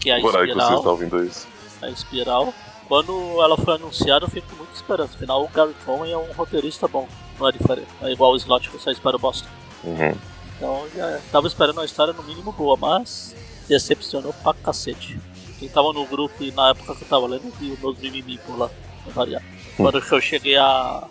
[0.00, 0.46] Que é a espiral.
[0.46, 1.48] que você está ouvindo isso.
[1.82, 2.54] A espiral.
[2.88, 5.14] Quando ela foi anunciada, eu fico com muita esperança.
[5.14, 7.06] Afinal, o Gary Cohen é um roteirista bom,
[7.38, 7.88] não é diferente.
[8.00, 9.48] É igual o slot que você espera o Boston.
[9.84, 10.16] Uhum.
[10.56, 13.36] Então, já tava esperando uma história no mínimo boa, mas
[13.68, 15.20] decepcionou pra cacete.
[15.58, 18.58] Quem tava no grupo e na época que eu tava lendo, viu meus mimimi por
[18.58, 18.70] lá,
[19.04, 19.42] pra variar.
[19.76, 21.06] Quando eu cheguei a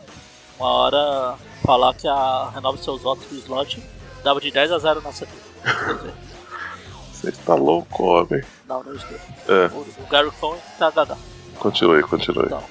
[0.60, 3.82] uma hora falar que a Renove Seus Votos do slot
[4.24, 5.28] dava de 10 a 0 na CT.
[7.12, 8.44] Você está louco, homem.
[8.68, 9.18] Não, não estou.
[9.48, 9.68] É.
[9.68, 11.18] O, o Gary Cohen tá gaga.
[11.58, 12.50] Continue, continue.
[12.50, 12.64] Não.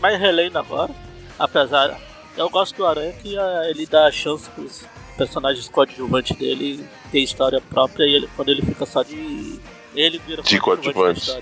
[0.00, 0.92] Mas relendo agora,
[1.38, 1.98] apesar.
[2.36, 4.84] Eu gosto do Aranha que uh, ele dá chance pros
[5.16, 9.60] personagens coadjuvantes dele ter história própria e ele, quando ele fica só de.
[9.92, 11.32] Ele vira de coadjuvante.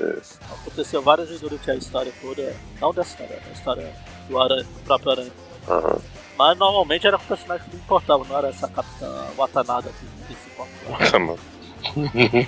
[0.00, 0.16] É.
[0.52, 2.54] Aconteceu várias vezes durante a história toda.
[2.80, 3.96] Não dessa história, a história
[4.28, 5.32] do, aranha, do próprio Aranha.
[5.68, 6.00] Uhum.
[6.36, 9.88] Mas normalmente era com personagem que não importava, não era essa Capitã Watanabe
[10.26, 11.38] que, se importava.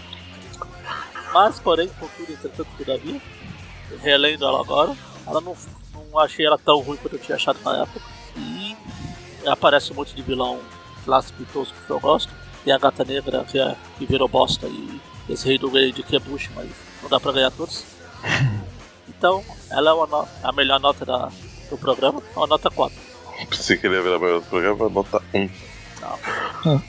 [1.33, 3.21] Mas, porém, contudo, entretanto, todavia,
[4.03, 4.97] relendo ela agora,
[5.27, 5.57] ela não,
[6.11, 8.01] não achei ela tão ruim quanto eu tinha achado na época.
[8.37, 8.77] E
[9.47, 10.61] aparece um monte de vilão
[11.05, 12.33] clássico e tosco que eu gosto.
[12.65, 16.17] Tem a Gata Negra, que, é, que virou bosta, e esse Rei do Grade que
[16.17, 16.69] é Bush, mas
[17.03, 17.85] não dá pra ganhar todos.
[19.09, 21.31] Então, ela é uma a melhor nota da,
[21.71, 22.97] do programa, é uma nota 4.
[23.51, 25.51] Pensei que ele ia virar melhor do programa, nota 1.
[26.01, 26.83] Não.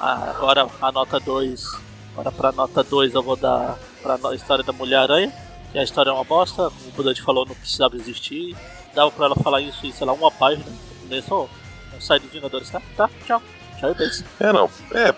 [0.00, 1.86] Ah, agora a nota 2.
[2.12, 5.32] Agora pra nota 2 eu vou dar pra história da Mulher-Aranha.
[5.72, 8.56] Que a história é uma bosta, como o Budante falou, não precisava existir.
[8.94, 10.64] Dava pra ela falar isso em, sei lá, uma página.
[11.08, 11.48] Nem só
[11.94, 12.80] um sai dos Vingadores, tá?
[12.96, 13.42] Tá, tchau.
[13.78, 14.24] Tchau e beijo.
[14.40, 14.70] É, não.
[14.92, 15.12] É,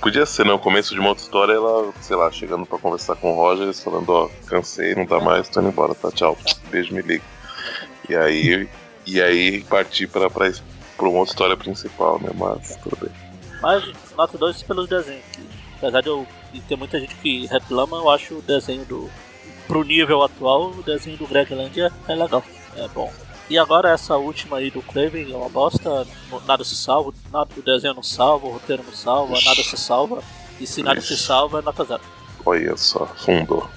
[0.00, 0.52] podia ser, né?
[0.52, 3.82] O começo de uma outra história, ela, sei lá, chegando pra conversar com o Rogers,
[3.82, 6.10] falando, ó, cansei, não dá mais, tô indo embora, tá?
[6.10, 6.36] Tchau.
[6.70, 7.24] Beijo, me liga.
[8.10, 8.68] E aí,
[9.06, 10.50] e aí partir pra, pra,
[10.96, 12.30] pra uma outra história principal, né?
[12.34, 13.10] Mas tudo bem.
[13.62, 13.84] Mas
[14.16, 15.22] nota 2 pelos desenhos.
[15.76, 19.08] Apesar de eu de ter muita gente que reclama, eu acho o desenho do.
[19.68, 22.42] Pro nível atual, o desenho do Greg Land é, é legal.
[22.76, 23.12] É bom.
[23.48, 26.04] E agora essa última aí do Craven é uma bosta,
[26.46, 30.22] nada se salva, nada, o desenho não salva, o roteiro não salva, nada se salva.
[30.58, 32.02] E se nada se salva é nota zero.
[32.44, 33.68] Olha só, fundou.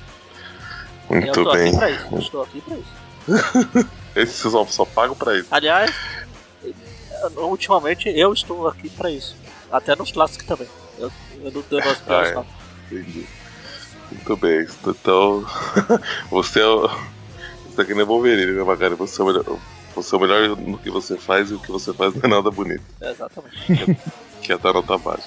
[1.09, 1.67] E eu Muito tô bem.
[1.67, 3.89] aqui pra isso, estou aqui pra isso.
[4.15, 5.47] Esse vocês só, só pagam pra isso.
[5.51, 5.93] Aliás,
[7.37, 9.35] ultimamente eu estou aqui pra isso.
[9.71, 10.67] Até nos clássicos também.
[10.97, 11.11] Eu,
[11.43, 12.33] eu não dou as Ah, é.
[12.33, 12.51] notas.
[12.91, 13.25] Entendi.
[14.11, 14.67] Muito bem.
[14.85, 15.43] Então,
[16.29, 16.87] você é o.
[16.87, 18.93] Você tá que nem Wolverine, né, Magari?
[18.95, 19.57] Você é, o melhor,
[19.95, 22.27] você é o melhor no que você faz e o que você faz não é
[22.27, 22.83] nada bonito.
[23.01, 23.97] Exatamente.
[24.43, 25.23] Que é dar nota baixa.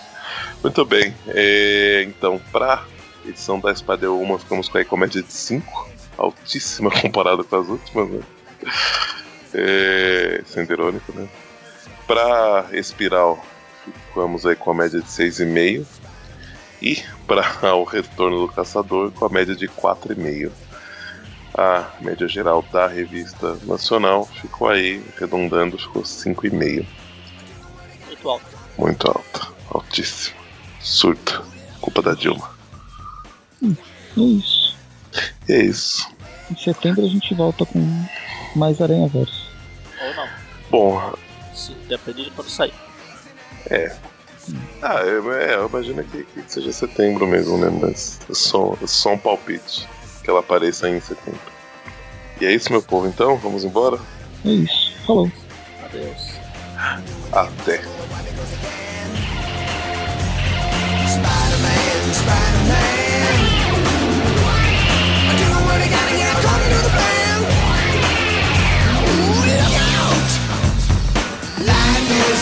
[0.63, 1.15] Muito bem.
[1.29, 2.85] é, então, pra
[3.25, 5.89] edição da Espada é uma, ficamos com a comédia de 5.
[6.19, 8.21] Altíssima comparado com as últimas, né?
[9.55, 11.29] É, sendo irônico, né?
[12.07, 13.45] Pra Espiral,
[13.85, 15.87] ficamos aí com a média de 6,5.
[16.83, 17.43] E para
[17.75, 20.51] o Retorno do Caçador, com a média de 4,5.
[21.55, 26.87] A média geral da revista nacional ficou aí, arredondando, ficou 5,5.
[28.07, 28.47] Muito alto.
[28.77, 30.37] Muito alta, altíssima.
[30.81, 31.43] Surto.
[31.81, 32.51] Culpa da Dilma.
[33.63, 34.77] É isso.
[35.49, 36.16] E é isso.
[36.51, 37.81] Em setembro a gente volta com
[38.55, 39.51] mais Aranha Verso.
[40.01, 40.29] Ou não.
[40.71, 41.13] Bom,
[41.55, 42.75] Se, depende de quando sair.
[44.83, 47.69] ah, eu, é, eu imagino que, que seja setembro mesmo, né?
[47.81, 49.89] Mas é só, é só um palpite
[50.23, 51.41] que ela apareça em setembro.
[52.41, 53.37] E é isso, meu povo, então?
[53.37, 53.99] Vamos embora?
[54.45, 54.93] É isso.
[55.07, 55.31] Falou.
[55.85, 56.37] Adeus.
[57.33, 57.83] Até.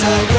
[0.04, 0.33] so